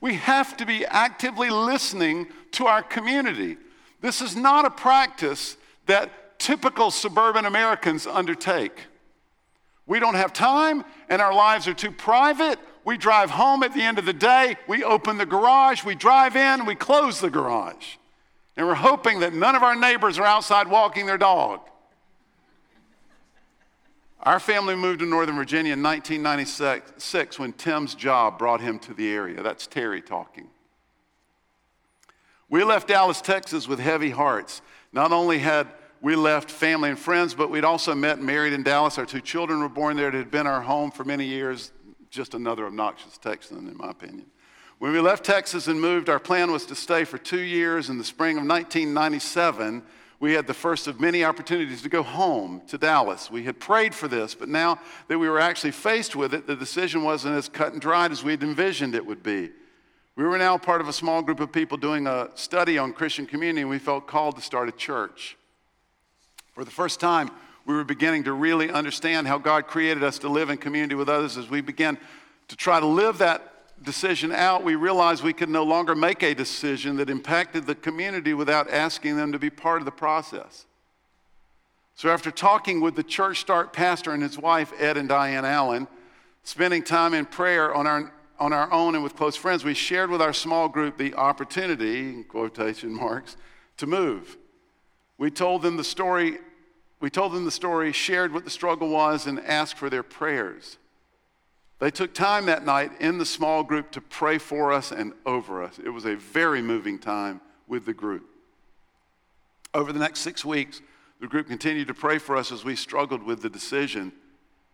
We 0.01 0.15
have 0.15 0.57
to 0.57 0.65
be 0.65 0.85
actively 0.85 1.49
listening 1.49 2.27
to 2.51 2.67
our 2.67 2.83
community. 2.83 3.57
This 4.01 4.21
is 4.21 4.35
not 4.35 4.65
a 4.65 4.69
practice 4.69 5.57
that 5.85 6.39
typical 6.39 6.91
suburban 6.91 7.45
Americans 7.45 8.05
undertake. 8.05 8.81
We 9.87 9.99
don't 9.99 10.15
have 10.15 10.33
time, 10.33 10.83
and 11.09 11.21
our 11.21 11.33
lives 11.33 11.67
are 11.67 11.73
too 11.73 11.91
private. 11.91 12.59
We 12.83 12.97
drive 12.97 13.31
home 13.31 13.63
at 13.63 13.73
the 13.73 13.81
end 13.81 13.97
of 13.97 14.05
the 14.05 14.13
day, 14.13 14.57
we 14.67 14.83
open 14.83 15.17
the 15.17 15.25
garage, 15.25 15.83
we 15.83 15.95
drive 15.95 16.35
in, 16.35 16.65
we 16.65 16.75
close 16.75 17.19
the 17.19 17.31
garage. 17.31 17.95
And 18.55 18.67
we're 18.67 18.75
hoping 18.75 19.19
that 19.21 19.33
none 19.33 19.55
of 19.55 19.63
our 19.63 19.75
neighbors 19.75 20.19
are 20.19 20.25
outside 20.25 20.67
walking 20.67 21.07
their 21.07 21.17
dog. 21.17 21.61
Our 24.25 24.39
family 24.39 24.75
moved 24.75 25.01
to 25.01 25.05
Northern 25.05 25.35
Virginia 25.35 25.73
in 25.73 25.83
1996 25.83 27.37
when 27.37 27.53
Tim's 27.53 27.93
job 27.93 28.39
brought 28.39 28.59
him 28.59 28.79
to 28.79 28.93
the 28.95 29.11
area. 29.11 29.43
That's 29.43 29.67
Terry 29.67 30.01
talking. 30.01 30.47
We 32.49 32.63
left 32.63 32.87
Dallas, 32.87 33.21
Texas 33.21 33.67
with 33.67 33.79
heavy 33.79 34.09
hearts. 34.09 34.63
Not 34.91 35.11
only 35.11 35.37
had 35.37 35.67
we 36.01 36.15
left 36.15 36.49
family 36.49 36.89
and 36.89 36.97
friends, 36.97 37.35
but 37.35 37.51
we'd 37.51 37.63
also 37.63 37.93
met 37.93 38.17
and 38.17 38.25
married 38.25 38.53
in 38.53 38.63
Dallas. 38.63 38.97
Our 38.97 39.05
two 39.05 39.21
children 39.21 39.59
were 39.59 39.69
born 39.69 39.95
there. 39.95 40.07
It 40.07 40.15
had 40.15 40.31
been 40.31 40.47
our 40.47 40.61
home 40.61 40.89
for 40.89 41.03
many 41.03 41.25
years. 41.25 41.71
Just 42.09 42.33
another 42.33 42.65
obnoxious 42.65 43.19
Texan, 43.19 43.67
in 43.67 43.77
my 43.77 43.91
opinion. 43.91 44.25
When 44.79 44.91
we 44.91 44.99
left 44.99 45.23
Texas 45.23 45.67
and 45.67 45.79
moved, 45.79 46.09
our 46.09 46.19
plan 46.19 46.51
was 46.51 46.65
to 46.67 46.75
stay 46.75 47.03
for 47.03 47.19
two 47.19 47.41
years. 47.41 47.89
In 47.89 47.99
the 47.99 48.03
spring 48.03 48.37
of 48.37 48.45
1997, 48.47 49.83
we 50.19 50.33
had 50.33 50.47
the 50.47 50.53
first 50.53 50.87
of 50.87 50.99
many 50.99 51.23
opportunities 51.23 51.81
to 51.81 51.89
go 51.89 52.01
home 52.01 52.61
to 52.67 52.77
Dallas. 52.77 53.29
We 53.29 53.43
had 53.43 53.59
prayed 53.59 53.93
for 53.93 54.07
this, 54.07 54.33
but 54.33 54.47
now 54.47 54.79
that 55.07 55.19
we 55.19 55.29
were 55.29 55.39
actually 55.39 55.71
faced 55.71 56.15
with 56.15 56.33
it, 56.33 56.47
the 56.47 56.55
decision 56.55 57.03
wasn't 57.03 57.35
as 57.35 57.49
cut 57.49 57.73
and 57.73 57.81
dried 57.81 58.11
as 58.11 58.23
we 58.23 58.31
had 58.31 58.43
envisioned 58.43 58.95
it 58.95 59.05
would 59.05 59.23
be. 59.23 59.49
We 60.15 60.23
were 60.23 60.37
now 60.37 60.57
part 60.57 60.79
of 60.79 60.87
a 60.87 60.93
small 60.93 61.21
group 61.21 61.41
of 61.41 61.51
people 61.51 61.77
doing 61.77 62.07
a 62.07 62.29
study 62.35 62.77
on 62.77 62.93
Christian 62.93 63.25
community, 63.25 63.61
and 63.61 63.69
we 63.69 63.79
felt 63.79 64.07
called 64.07 64.37
to 64.37 64.41
start 64.41 64.69
a 64.69 64.71
church. 64.71 65.37
For 66.53 66.63
the 66.63 66.71
first 66.71 67.01
time, 67.01 67.29
we 67.65 67.73
were 67.73 67.83
beginning 67.83 68.23
to 68.23 68.33
really 68.33 68.71
understand 68.71 69.27
how 69.27 69.37
God 69.37 69.67
created 69.67 70.03
us 70.03 70.19
to 70.19 70.29
live 70.29 70.49
in 70.49 70.57
community 70.57 70.95
with 70.95 71.09
others. 71.09 71.35
As 71.35 71.49
we 71.49 71.59
began 71.59 71.97
to 72.47 72.55
try 72.55 72.79
to 72.79 72.85
live 72.85 73.17
that 73.17 73.54
decision 73.81 74.31
out, 74.31 74.63
we 74.63 74.75
realized 74.75 75.23
we 75.23 75.33
could 75.33 75.49
no 75.49 75.63
longer 75.63 75.95
make 75.95 76.23
a 76.23 76.33
decision 76.33 76.97
that 76.97 77.09
impacted 77.09 77.65
the 77.65 77.75
community 77.75 78.33
without 78.33 78.69
asking 78.69 79.17
them 79.17 79.31
to 79.31 79.39
be 79.39 79.49
part 79.49 79.81
of 79.81 79.85
the 79.85 79.91
process. 79.91 80.65
So, 81.95 82.09
after 82.09 82.29
talking 82.29 82.81
with 82.81 82.95
the 82.95 83.03
church 83.03 83.39
start 83.39 83.71
pastor 83.71 84.11
and 84.11 84.21
his 84.21 84.37
wife, 84.37 84.73
Ed 84.79 84.97
and 84.97 85.07
Diane 85.07 85.45
Allen, 85.45 85.87
spending 86.43 86.83
time 86.83 87.13
in 87.13 87.25
prayer 87.25 87.73
on 87.73 87.87
our, 87.87 88.13
on 88.37 88.51
our 88.51 88.71
own 88.71 88.95
and 88.95 89.03
with 89.03 89.15
close 89.15 89.35
friends, 89.35 89.63
we 89.63 89.73
shared 89.73 90.09
with 90.09 90.21
our 90.21 90.33
small 90.33 90.67
group 90.67 90.97
the 90.97 91.13
opportunity, 91.13 91.99
in 91.99 92.23
quotation 92.25 92.93
marks, 92.93 93.37
to 93.77 93.87
move. 93.87 94.37
We 95.17 95.31
told 95.31 95.61
them 95.61 95.77
the 95.77 95.83
story, 95.85 96.39
we 96.99 97.09
told 97.09 97.31
them 97.31 97.45
the 97.45 97.51
story, 97.51 97.93
shared 97.93 98.33
what 98.33 98.43
the 98.43 98.49
struggle 98.49 98.89
was, 98.89 99.25
and 99.25 99.39
asked 99.39 99.77
for 99.77 99.89
their 99.89 100.03
prayers. 100.03 100.77
They 101.79 101.91
took 101.91 102.13
time 102.13 102.45
that 102.45 102.65
night 102.65 102.91
in 102.99 103.17
the 103.17 103.25
small 103.25 103.63
group 103.63 103.91
to 103.91 104.01
pray 104.01 104.37
for 104.37 104.71
us 104.71 104.91
and 104.91 105.13
over 105.25 105.61
us. 105.61 105.77
It 105.77 105.89
was 105.89 106.05
a 106.05 106.15
very 106.15 106.61
moving 106.61 106.97
time 106.97 107.41
with 107.67 107.85
the 107.85 107.93
group. 107.93 108.25
Over 109.73 109.91
the 109.91 109.99
next 109.99 110.19
six 110.19 110.45
weeks, 110.45 110.81
the 111.19 111.27
group 111.27 111.47
continued 111.47 111.87
to 111.87 111.93
pray 111.93 112.17
for 112.17 112.37
us 112.37 112.51
as 112.51 112.63
we 112.63 112.75
struggled 112.75 113.23
with 113.23 113.41
the 113.41 113.49
decision. 113.49 114.13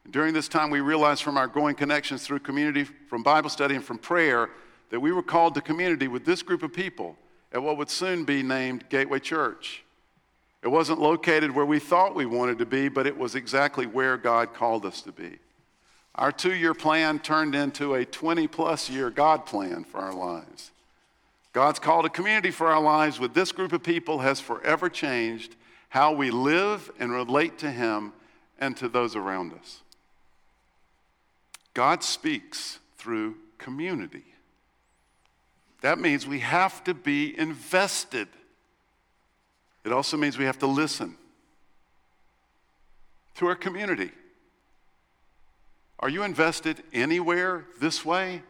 During 0.10 0.34
this 0.34 0.48
time, 0.48 0.70
we 0.70 0.82
realized 0.82 1.24
from 1.24 1.38
our 1.38 1.48
growing 1.48 1.76
connections 1.76 2.26
through 2.26 2.40
community, 2.40 2.84
from 2.84 3.24
Bible 3.24 3.50
study, 3.50 3.76
and 3.76 3.84
from 3.84 3.98
prayer 3.98 4.50
that 4.90 5.00
we 5.00 5.12
were 5.12 5.24
called 5.24 5.56
to 5.56 5.62
community 5.62 6.08
with 6.08 6.26
this 6.26 6.44
group 6.44 6.64
of 6.64 6.74
people 6.74 7.18
at 7.52 7.64
what 7.64 7.78
would 7.78 7.90
soon 7.90 8.26
be 8.26 8.44
named 8.44 8.90
Gateway 8.90 9.20
Church. 9.20 9.84
It 10.64 10.68
wasn't 10.68 11.00
located 11.00 11.52
where 11.52 11.66
we 11.66 11.80
thought 11.80 12.16
we 12.16 12.26
wanted 12.26 12.60
to 12.60 12.66
be, 12.66 12.90
but 12.90 13.08
it 13.08 13.18
was 13.18 13.34
exactly 13.34 13.88
where 13.88 14.18
God 14.18 14.54
called 14.54 14.86
us 14.86 15.02
to 15.02 15.12
be. 15.12 15.40
Our 16.16 16.32
two 16.32 16.54
year 16.54 16.74
plan 16.74 17.20
turned 17.20 17.56
into 17.56 17.96
a 17.96 18.06
20 18.06 18.48
plus 18.48 18.90
year 18.90 19.10
God 19.10 19.46
plan 19.46 19.84
for 19.84 20.00
our 20.00 20.14
lives. 20.14 20.72
God's 21.54 21.80
called 21.80 22.06
a 22.06 22.10
community 22.10 22.52
for 22.52 22.68
our 22.68 22.82
lives 22.82 23.20
with 23.20 23.34
this 23.34 23.52
group 23.52 23.74
of 23.74 23.84
people 23.84 24.20
has 24.20 24.40
forever 24.40 24.90
changed 24.90 25.56
how 25.90 26.14
we 26.14 26.32
live 26.32 26.90
and 27.00 27.12
relate 27.12 27.58
to 27.60 27.72
Him 27.72 28.14
and 28.60 28.78
to 28.78 28.88
those 28.88 29.16
around 29.16 29.54
us. 29.54 29.82
God 31.74 32.04
speaks 32.04 32.80
through 32.98 33.36
community. 33.58 34.24
That 35.82 36.00
means 36.00 36.28
we 36.28 36.40
have 36.40 36.84
to 36.86 36.94
be 36.94 37.38
invested. 37.38 38.28
It 39.84 39.92
also 39.92 40.16
means 40.16 40.38
we 40.38 40.46
have 40.46 40.60
to 40.60 40.68
listen 40.68 41.18
to 43.36 43.48
our 43.48 43.56
community. 43.56 44.12
Are 46.02 46.10
you 46.10 46.24
invested 46.24 46.82
anywhere 46.94 47.66
this 47.80 48.04
way? 48.04 48.42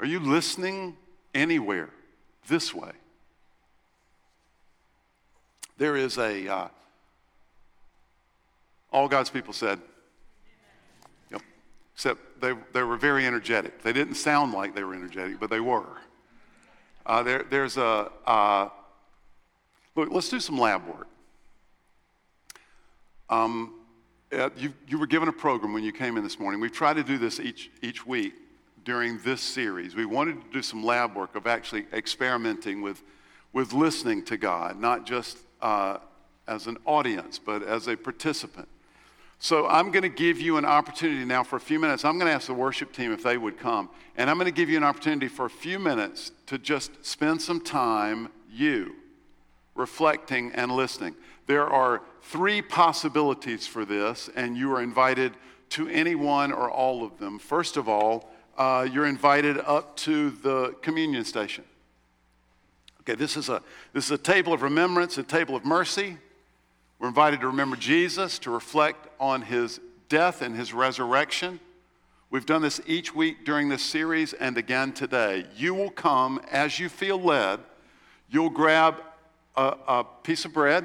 Are 0.00 0.06
you 0.06 0.18
listening 0.18 0.96
anywhere 1.34 1.90
this 2.46 2.72
way? 2.72 2.92
There 5.76 5.96
is 5.96 6.16
a, 6.16 6.48
uh, 6.48 6.68
all 8.90 9.08
God's 9.08 9.28
people 9.28 9.52
said, 9.52 9.78
yep, 11.30 11.42
except 11.94 12.40
they, 12.40 12.54
they 12.72 12.82
were 12.82 12.96
very 12.96 13.26
energetic. 13.26 13.82
They 13.82 13.92
didn't 13.92 14.14
sound 14.14 14.54
like 14.54 14.74
they 14.74 14.84
were 14.84 14.94
energetic, 14.94 15.38
but 15.38 15.50
they 15.50 15.60
were. 15.60 15.98
Uh, 17.04 17.22
there, 17.22 17.44
there's 17.50 17.76
a, 17.76 18.10
uh, 18.26 18.70
look, 19.94 20.10
let's 20.10 20.30
do 20.30 20.40
some 20.40 20.58
lab 20.58 20.86
work. 20.86 21.08
Um, 23.28 23.77
uh, 24.32 24.50
you, 24.56 24.72
you 24.86 24.98
were 24.98 25.06
given 25.06 25.28
a 25.28 25.32
program 25.32 25.72
when 25.72 25.82
you 25.82 25.92
came 25.92 26.16
in 26.16 26.22
this 26.22 26.38
morning. 26.38 26.60
We've 26.60 26.72
tried 26.72 26.94
to 26.94 27.04
do 27.04 27.18
this 27.18 27.40
each, 27.40 27.70
each 27.82 28.06
week 28.06 28.34
during 28.84 29.18
this 29.18 29.40
series. 29.40 29.94
We 29.94 30.06
wanted 30.06 30.42
to 30.42 30.52
do 30.52 30.62
some 30.62 30.84
lab 30.84 31.14
work 31.14 31.34
of 31.34 31.46
actually 31.46 31.86
experimenting 31.92 32.82
with, 32.82 33.02
with 33.52 33.72
listening 33.72 34.24
to 34.26 34.36
God, 34.36 34.78
not 34.78 35.06
just 35.06 35.38
uh, 35.60 35.98
as 36.46 36.66
an 36.66 36.76
audience, 36.84 37.38
but 37.38 37.62
as 37.62 37.88
a 37.88 37.96
participant. 37.96 38.68
So 39.40 39.68
I'm 39.68 39.92
going 39.92 40.02
to 40.02 40.08
give 40.08 40.40
you 40.40 40.56
an 40.56 40.64
opportunity 40.64 41.24
now 41.24 41.44
for 41.44 41.56
a 41.56 41.60
few 41.60 41.78
minutes. 41.78 42.04
I'm 42.04 42.18
going 42.18 42.28
to 42.28 42.34
ask 42.34 42.48
the 42.48 42.54
worship 42.54 42.92
team 42.92 43.12
if 43.12 43.22
they 43.22 43.38
would 43.38 43.56
come. 43.56 43.88
And 44.16 44.28
I'm 44.28 44.36
going 44.36 44.46
to 44.46 44.52
give 44.52 44.68
you 44.68 44.76
an 44.76 44.84
opportunity 44.84 45.28
for 45.28 45.46
a 45.46 45.50
few 45.50 45.78
minutes 45.78 46.32
to 46.46 46.58
just 46.58 47.04
spend 47.06 47.40
some 47.40 47.60
time, 47.60 48.30
you, 48.50 48.96
reflecting 49.76 50.50
and 50.54 50.72
listening. 50.72 51.14
There 51.48 51.66
are 51.66 52.02
three 52.20 52.60
possibilities 52.60 53.66
for 53.66 53.86
this, 53.86 54.28
and 54.36 54.54
you 54.54 54.70
are 54.74 54.82
invited 54.82 55.32
to 55.70 55.88
any 55.88 56.14
one 56.14 56.52
or 56.52 56.70
all 56.70 57.02
of 57.02 57.18
them. 57.18 57.38
First 57.38 57.78
of 57.78 57.88
all, 57.88 58.30
uh, 58.58 58.86
you're 58.92 59.06
invited 59.06 59.56
up 59.58 59.96
to 59.96 60.28
the 60.30 60.74
communion 60.82 61.24
station. 61.24 61.64
Okay, 63.00 63.14
this 63.14 63.38
is, 63.38 63.48
a, 63.48 63.62
this 63.94 64.04
is 64.04 64.10
a 64.10 64.18
table 64.18 64.52
of 64.52 64.60
remembrance, 64.60 65.16
a 65.16 65.22
table 65.22 65.56
of 65.56 65.64
mercy. 65.64 66.18
We're 66.98 67.08
invited 67.08 67.40
to 67.40 67.46
remember 67.46 67.76
Jesus, 67.76 68.38
to 68.40 68.50
reflect 68.50 69.08
on 69.18 69.40
his 69.40 69.80
death 70.10 70.42
and 70.42 70.54
his 70.54 70.74
resurrection. 70.74 71.60
We've 72.28 72.44
done 72.44 72.60
this 72.60 72.78
each 72.86 73.14
week 73.14 73.46
during 73.46 73.70
this 73.70 73.82
series 73.82 74.34
and 74.34 74.58
again 74.58 74.92
today. 74.92 75.46
You 75.56 75.72
will 75.72 75.90
come 75.90 76.42
as 76.50 76.78
you 76.78 76.90
feel 76.90 77.18
led. 77.18 77.60
You'll 78.28 78.50
grab 78.50 78.96
a, 79.56 79.76
a 79.88 80.06
piece 80.22 80.44
of 80.44 80.52
bread, 80.52 80.84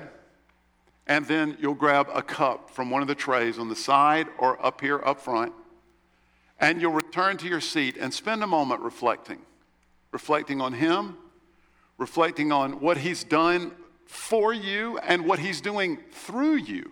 and 1.08 1.26
then 1.26 1.58
you'll 1.60 1.74
grab 1.74 2.08
a 2.14 2.22
cup 2.22 2.70
from 2.70 2.90
one 2.90 3.02
of 3.02 3.08
the 3.08 3.16
trays 3.16 3.60
on 3.60 3.70
the 3.70 3.76
side 3.76 4.28
or 4.38 4.64
up 4.66 4.82
here 4.82 5.02
up 5.04 5.20
front, 5.20 5.54
and 6.60 6.82
you'll 6.82 6.94
return 6.94 7.38
to 7.38 7.48
your 7.48 7.60
seat 7.60 7.98
and 7.98 8.14
spend 8.14 8.44
a 8.44 8.48
moment 8.48 8.82
reflecting. 8.82 9.40
Reflecting 10.12 10.62
on 10.62 10.74
Him, 10.74 11.18
reflecting 11.98 12.52
on 12.52 12.80
what 12.80 12.98
He's 12.98 13.24
done 13.24 13.72
for 14.06 14.54
you 14.54 14.98
and 15.00 15.26
what 15.26 15.40
He's 15.40 15.60
doing 15.60 15.98
through 16.12 16.56
you. 16.56 16.92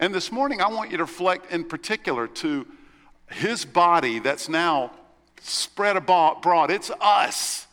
And 0.00 0.14
this 0.14 0.30
morning, 0.30 0.60
I 0.60 0.68
want 0.68 0.90
you 0.90 0.98
to 0.98 1.04
reflect 1.04 1.50
in 1.50 1.64
particular 1.64 2.26
to 2.26 2.66
His 3.30 3.64
body 3.64 4.18
that's 4.18 4.48
now 4.48 4.92
spread 5.40 5.96
abroad. 5.96 6.70
It's 6.70 6.90
us. 7.00 7.66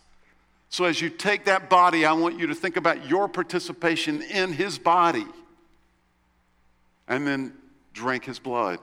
So 0.70 0.86
as 0.86 1.02
you 1.02 1.10
take 1.10 1.46
that 1.46 1.70
body, 1.70 2.06
I 2.06 2.14
want 2.14 2.40
you 2.40 2.48
to 2.48 2.56
think 2.56 2.78
about 2.78 3.10
your 3.10 3.28
participation 3.28 4.22
in 4.22 4.54
His 4.54 4.78
body 4.78 5.26
and 7.08 7.28
then 7.28 7.54
drink 7.94 8.26
his 8.26 8.40
blood. 8.40 8.80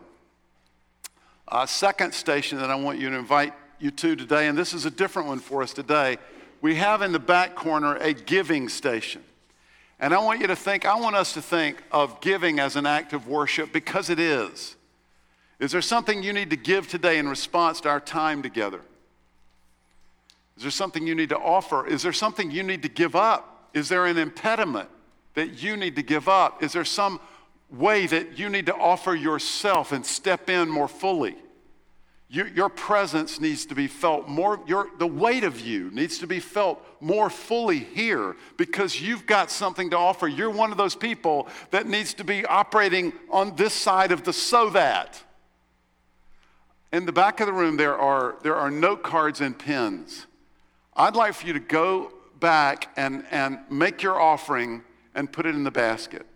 A 1.49 1.67
second 1.67 2.15
station 2.15 2.59
that 2.59 2.71
I 2.71 2.75
want 2.75 2.99
you 2.99 3.11
to 3.11 3.17
invite 3.17 3.53
you 3.79 3.91
to 3.91 4.17
today, 4.17 4.49
and 4.49 4.57
this 4.57 4.73
is 4.73 4.87
a 4.87 4.91
different 4.91 5.29
one 5.29 5.41
for 5.41 5.63
us 5.63 5.73
today. 5.73 6.19
We 6.61 6.77
have 6.77 7.03
in 7.03 7.13
the 7.13 7.19
back 7.19 7.55
corner 7.55 7.97
a 7.97 8.13
giving 8.13 8.69
station. 8.69 9.23
And 9.99 10.15
I 10.15 10.19
want 10.19 10.41
you 10.41 10.47
to 10.47 10.57
think, 10.57 10.87
I 10.87 10.99
want 10.99 11.15
us 11.15 11.33
to 11.35 11.43
think 11.43 11.83
of 11.93 12.21
giving 12.21 12.59
as 12.59 12.77
an 12.77 12.87
act 12.87 13.13
of 13.13 13.29
worship 13.29 13.73
because 13.73 14.11
it 14.11 14.19
is. 14.19 14.77
Is 15.61 15.71
there 15.71 15.83
something 15.83 16.23
you 16.23 16.33
need 16.33 16.51
to 16.51 16.57
give 16.57 16.89
today 16.89 17.19
in 17.19 17.29
response 17.29 17.81
to 17.83 17.89
our 17.89 18.01
time 18.01 18.43
together? 18.43 18.81
Is 20.57 20.63
there 20.63 20.73
something 20.73 21.07
you 21.07 21.15
need 21.15 21.29
to 21.29 21.39
offer? 21.39 21.87
Is 21.87 22.03
there 22.03 22.13
something 22.13 22.51
you 22.51 22.63
need 22.63 22.83
to 22.83 22.89
give 22.89 23.15
up? 23.15 23.69
Is 23.75 23.89
there 23.89 24.07
an 24.07 24.19
impediment 24.19 24.89
that 25.35 25.63
you 25.63 25.77
need 25.77 25.97
to 25.97 26.03
give 26.03 26.29
up? 26.29 26.63
Is 26.63 26.73
there 26.73 26.85
some 26.85 27.21
way 27.73 28.07
that 28.07 28.39
you 28.39 28.49
need 28.49 28.67
to 28.67 28.75
offer 28.75 29.15
yourself 29.15 29.93
and 29.93 30.05
step 30.05 30.51
in 30.51 30.69
more 30.69 30.89
fully? 30.89 31.37
Your, 32.33 32.49
your 32.49 32.71
presence 32.71 33.41
needs 33.41 33.67
to 33.67 33.75
be 33.75 33.87
felt 33.87 34.27
more, 34.27 34.59
your, 34.67 34.89
the 34.99 35.07
weight 35.07 35.45
of 35.45 35.61
you 35.61 35.91
needs 35.91 36.17
to 36.21 36.27
be 36.27 36.41
felt 36.41 36.83
more 36.99 37.29
fully 37.29 37.81
here 37.81 38.37
because 38.57 38.99
you've 39.03 39.27
got 39.27 39.51
something 39.51 39.91
to 39.91 39.99
offer. 39.99 40.27
You're 40.27 40.49
one 40.49 40.71
of 40.71 40.79
those 40.79 40.95
people 40.95 41.47
that 41.73 41.87
needs 41.87 42.15
to 42.15 42.25
be 42.25 42.47
operating 42.47 43.13
on 43.31 43.55
this 43.57 43.75
side 43.75 44.13
of 44.13 44.25
the 44.25 44.33
so 44.33 44.71
that. 44.71 45.23
In 46.91 47.05
the 47.05 47.13
back 47.13 47.41
of 47.41 47.47
the 47.47 47.53
room, 47.53 47.77
there 47.77 47.99
are, 47.99 48.37
there 48.43 48.57
are 48.57 48.71
note 48.71 49.03
cards 49.03 49.43
and 49.43 49.59
pens. 49.59 50.27
I'd 50.97 51.17
like 51.17 51.35
for 51.35 51.47
you 51.47 51.53
to 51.53 51.61
go 51.61 52.15
back 52.41 52.93
and, 52.97 53.27
and 53.31 53.59
make 53.69 54.03
your 54.03 54.19
offering 54.19 54.85
and 55.15 55.31
put 55.31 55.45
it 55.45 55.55
in 55.55 55.65
the 55.65 55.71
basket. 55.71 56.27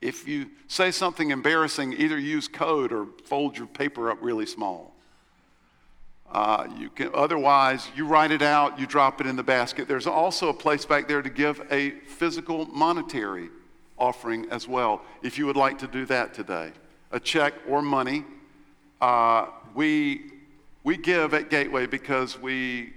If 0.00 0.26
you 0.26 0.50
say 0.66 0.90
something 0.90 1.30
embarrassing, 1.30 1.92
either 1.94 2.18
use 2.18 2.48
code 2.48 2.92
or 2.92 3.06
fold 3.24 3.58
your 3.58 3.66
paper 3.66 4.10
up 4.10 4.18
really 4.22 4.46
small. 4.46 4.94
Uh, 6.32 6.68
you 6.78 6.88
can, 6.88 7.10
otherwise, 7.12 7.88
you 7.96 8.06
write 8.06 8.30
it 8.30 8.40
out, 8.40 8.78
you 8.78 8.86
drop 8.86 9.20
it 9.20 9.26
in 9.26 9.36
the 9.36 9.42
basket. 9.42 9.88
There's 9.88 10.06
also 10.06 10.48
a 10.48 10.54
place 10.54 10.84
back 10.86 11.08
there 11.08 11.22
to 11.22 11.28
give 11.28 11.60
a 11.70 11.90
physical 12.06 12.66
monetary 12.66 13.50
offering 13.98 14.46
as 14.50 14.66
well, 14.66 15.02
if 15.22 15.38
you 15.38 15.44
would 15.46 15.56
like 15.56 15.78
to 15.78 15.86
do 15.86 16.06
that 16.06 16.32
today. 16.32 16.70
A 17.12 17.20
check 17.20 17.52
or 17.68 17.82
money. 17.82 18.24
Uh, 19.00 19.46
we, 19.74 20.30
we 20.84 20.96
give 20.96 21.34
at 21.34 21.50
Gateway 21.50 21.86
because 21.86 22.38
we 22.40 22.92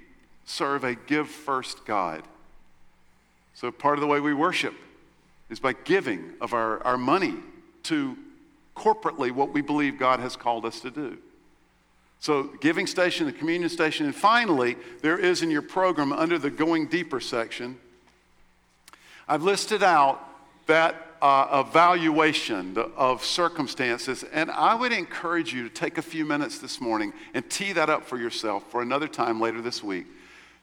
serve 0.46 0.84
a 0.84 0.96
give 0.96 1.28
first 1.28 1.86
God. 1.86 2.24
So 3.56 3.72
part 3.72 3.98
of 3.98 4.02
the 4.02 4.08
way 4.08 4.20
we 4.20 4.34
worship 4.34 4.76
is 5.54 5.60
by 5.60 5.72
giving 5.72 6.34
of 6.42 6.52
our, 6.52 6.84
our 6.84 6.98
money 6.98 7.36
to 7.84 8.18
corporately 8.76 9.32
what 9.32 9.54
we 9.54 9.62
believe 9.62 10.00
God 10.00 10.20
has 10.20 10.36
called 10.36 10.66
us 10.66 10.80
to 10.80 10.90
do. 10.90 11.20
So, 12.20 12.50
giving 12.60 12.88
station, 12.88 13.28
the 13.28 13.34
communion 13.34 13.70
station, 13.70 14.08
and 14.08 14.16
finally, 14.16 14.78
there 15.02 15.18
is 15.18 15.44
in 15.44 15.52
your 15.52 15.62
program 15.62 16.12
under 16.12 16.40
the 16.40 16.50
Going 16.50 16.88
Deeper 16.88 17.20
section, 17.20 17.78
I've 19.28 19.44
listed 19.44 19.84
out 19.84 20.28
that 20.66 20.96
uh, 21.22 21.64
evaluation 21.68 22.76
of 22.98 23.24
circumstances, 23.24 24.24
and 24.24 24.50
I 24.50 24.74
would 24.74 24.92
encourage 24.92 25.54
you 25.54 25.70
to 25.70 25.70
take 25.70 26.00
a 26.00 26.02
few 26.02 26.26
minutes 26.26 26.58
this 26.58 26.82
morning 26.82 27.14
and 27.36 27.48
tee 27.48 27.74
that 27.74 27.92
up 27.92 28.06
for 28.06 28.18
yourself 28.18 28.64
for 28.72 28.82
another 28.82 29.08
time 29.08 29.40
later 29.40 29.62
this 29.62 29.84
week 29.84 30.08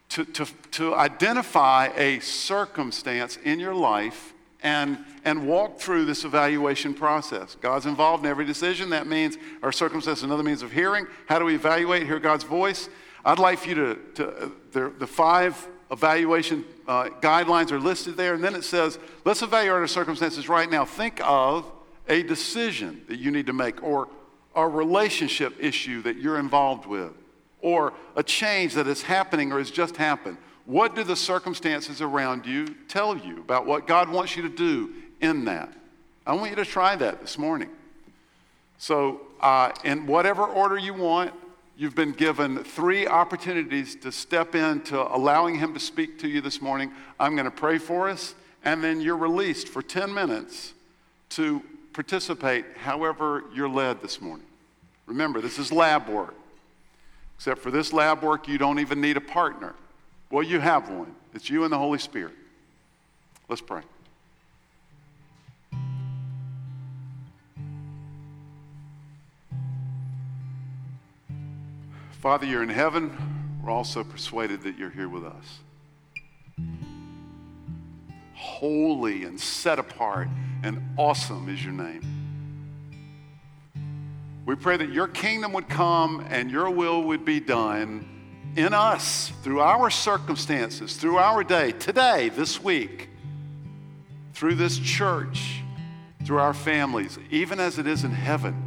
to, 0.09 0.25
to, 0.25 0.47
to 0.73 0.95
identify 0.97 1.91
a 1.95 2.19
circumstance 2.19 3.39
in 3.45 3.61
your 3.61 3.75
life 3.75 4.35
and, 4.63 4.99
and 5.25 5.47
walk 5.47 5.79
through 5.79 6.05
this 6.05 6.25
evaluation 6.25 6.95
process. 6.95 7.57
God's 7.61 7.87
involved 7.87 8.25
in 8.25 8.31
every 8.31 8.45
decision. 8.45 8.91
That 8.91 9.07
means 9.07 9.37
our 9.63 9.73
circumstance, 9.73 10.23
another 10.23 10.43
means 10.43 10.63
of 10.63 10.73
hearing. 10.73 11.07
How 11.27 11.39
do 11.39 11.45
we 11.45 11.55
evaluate, 11.55 12.07
hear 12.07 12.19
God's 12.19 12.45
voice? 12.45 12.89
I'd 13.25 13.39
like 13.39 13.59
for 13.59 13.69
you 13.69 13.75
to, 13.75 13.99
to 14.15 14.29
uh, 14.29 14.49
the, 14.73 14.93
the 14.99 15.07
five 15.07 15.69
evaluation 15.91 16.65
uh, 16.87 17.09
guidelines 17.21 17.73
are 17.73 17.81
listed 17.81 18.17
there. 18.17 18.35
And 18.35 18.43
then 18.43 18.55
it 18.55 18.65
says, 18.65 18.99
let's 19.25 19.43
evaluate 19.43 19.81
our 19.81 19.87
circumstances 19.87 20.49
right 20.49 20.71
now. 20.71 20.85
Think 20.85 21.21
of 21.23 21.71
a 22.09 22.23
decision 22.23 23.03
that 23.09 23.19
you 23.19 23.31
need 23.31 23.47
to 23.47 23.53
make 23.53 23.83
or 23.83 24.09
a 24.55 24.67
relationship 24.67 25.55
issue 25.61 26.03
that 26.03 26.17
you're 26.17 26.39
involved 26.39 26.87
with 26.87 27.13
or 27.61 27.93
a 28.17 28.23
change 28.23 28.75
that 28.75 28.87
is 28.87 29.03
happening 29.03 29.53
or 29.53 29.59
has 29.59 29.71
just 29.71 29.97
happened. 29.97 30.39
What 30.65 30.95
do 30.95 31.05
the 31.05 31.17
circumstances 31.17 32.01
around 32.01 32.47
you 32.47 32.67
tell 32.89 33.17
you 33.17 33.39
about 33.41 33.67
what 33.67 33.87
God 33.87 34.09
wants 34.09 34.37
you 34.37 34.43
to 34.43 34.49
do 34.49 34.93
in 35.21 35.45
that? 35.47 35.73
I 36.27 36.35
want 36.35 36.51
you 36.51 36.57
to 36.57 36.65
try 36.65 36.97
that 36.97 37.21
this 37.21 37.39
morning. 37.39 37.71
So, 38.79 39.23
uh, 39.41 39.73
in 39.85 40.07
whatever 40.07 40.45
order 40.45 40.79
you 40.79 40.95
want, 40.95 41.33
you've 41.77 41.95
been 41.95 42.13
given 42.13 42.63
three 42.63 43.07
opportunities 43.07 43.97
to 43.97 44.13
step 44.13 44.55
into 44.55 45.01
allowing 45.15 45.59
Him 45.59 45.75
to 45.75 45.81
speak 45.81 46.19
to 46.21 46.29
you 46.29 46.41
this 46.41 46.61
morning. 46.61 46.93
I'm 47.19 47.35
going 47.35 47.47
to 47.47 47.51
pray 47.51 47.79
for 47.79 48.09
us, 48.09 48.35
and 48.65 48.85
then 48.85 49.01
you're 49.01 49.17
released 49.17 49.69
for 49.69 49.83
10 49.83 50.13
minutes 50.13 50.75
to 51.31 51.63
participate 51.93 52.65
however 52.77 53.45
you're 53.55 53.69
led 53.69 54.03
this 54.03 54.21
morning. 54.21 54.47
Remember, 55.07 55.41
this 55.41 55.59
is 55.59 55.73
lab 55.73 56.09
work. 56.09 56.35
Except 57.37 57.61
for 57.61 57.71
this 57.71 57.93
lab 57.93 58.23
work, 58.23 58.47
you 58.47 58.59
don't 58.59 58.79
even 58.79 59.01
need 59.01 59.17
a 59.17 59.21
partner. 59.21 59.75
Well, 60.31 60.45
you 60.45 60.61
have 60.61 60.89
one. 60.89 61.15
It's 61.35 61.51
you 61.51 61.65
and 61.65 61.73
the 61.73 61.79
Holy 61.79 61.99
Spirit. 61.99 62.35
Let's 63.49 63.61
pray. 63.61 63.83
Father, 72.21 72.47
you're 72.47 72.63
in 72.63 72.69
heaven. 72.69 73.17
We're 73.63 73.71
also 73.71 74.05
persuaded 74.05 74.63
that 74.63 74.79
you're 74.79 74.91
here 74.91 75.09
with 75.09 75.25
us. 75.25 75.59
Holy 78.35 79.25
and 79.25 79.41
set 79.41 79.79
apart 79.79 80.29
and 80.63 80.83
awesome 80.97 81.49
is 81.49 81.65
your 81.65 81.73
name. 81.73 82.03
We 84.47 84.55
pray 84.55 84.77
that 84.77 84.91
your 84.91 85.09
kingdom 85.09 85.53
would 85.55 85.69
come 85.69 86.27
and 86.29 86.51
your 86.51 86.71
will 86.71 87.03
would 87.05 87.25
be 87.25 87.41
done 87.41 88.20
in 88.57 88.75
us, 88.75 89.33
through 89.43 89.61
our 89.61 89.91
circumstances, 89.91 90.97
through 90.97 91.19
our 91.19 91.45
day, 91.45 91.73
today, 91.73 92.29
this 92.31 92.63
week, 92.63 93.09
through 94.35 94.55
this 94.55 94.79
church, 94.79 95.63
through 96.25 96.39
our 96.39 96.55
families, 96.55 97.19
even 97.31 97.61
as 97.61 97.79
it 97.79 97.87
is 97.87 98.05
in 98.05 98.11
heaven. 98.11 98.67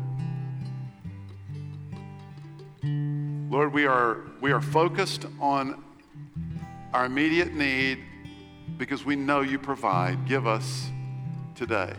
Lord, 3.49 3.73
we 3.73 3.85
are, 3.85 4.21
we 4.41 4.51
are 4.51 4.61
focused 4.61 5.25
on 5.39 5.83
our 6.93 7.05
immediate 7.05 7.53
need 7.53 7.99
because 8.77 9.05
we 9.05 9.15
know 9.15 9.41
you 9.41 9.59
provide. 9.59 10.25
Give 10.27 10.47
us 10.47 10.89
today. 11.55 11.93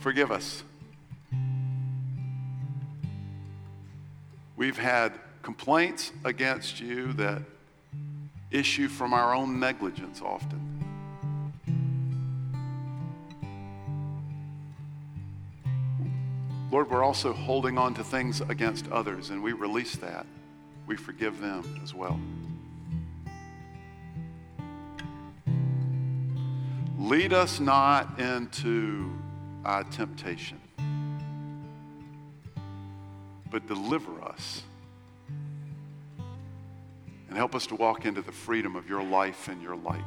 Forgive 0.00 0.30
us. 0.30 0.62
We've 4.58 4.76
had 4.76 5.12
complaints 5.42 6.10
against 6.24 6.80
you 6.80 7.12
that 7.12 7.42
issue 8.50 8.88
from 8.88 9.12
our 9.12 9.32
own 9.32 9.60
negligence 9.60 10.20
often. 10.20 10.60
Lord, 16.72 16.90
we're 16.90 17.04
also 17.04 17.32
holding 17.32 17.78
on 17.78 17.94
to 17.94 18.02
things 18.02 18.40
against 18.40 18.90
others, 18.90 19.30
and 19.30 19.44
we 19.44 19.52
release 19.52 19.94
that. 19.94 20.26
We 20.88 20.96
forgive 20.96 21.40
them 21.40 21.80
as 21.84 21.94
well. 21.94 22.18
Lead 26.98 27.32
us 27.32 27.60
not 27.60 28.18
into 28.18 29.08
uh, 29.64 29.84
temptation, 29.84 30.60
but 33.50 33.66
deliver 33.66 34.22
us 34.22 34.62
and 37.28 37.36
help 37.36 37.54
us 37.54 37.66
to 37.66 37.74
walk 37.74 38.06
into 38.06 38.22
the 38.22 38.32
freedom 38.32 38.76
of 38.76 38.88
your 38.88 39.02
life 39.02 39.48
and 39.48 39.62
your 39.62 39.76
light. 39.76 40.04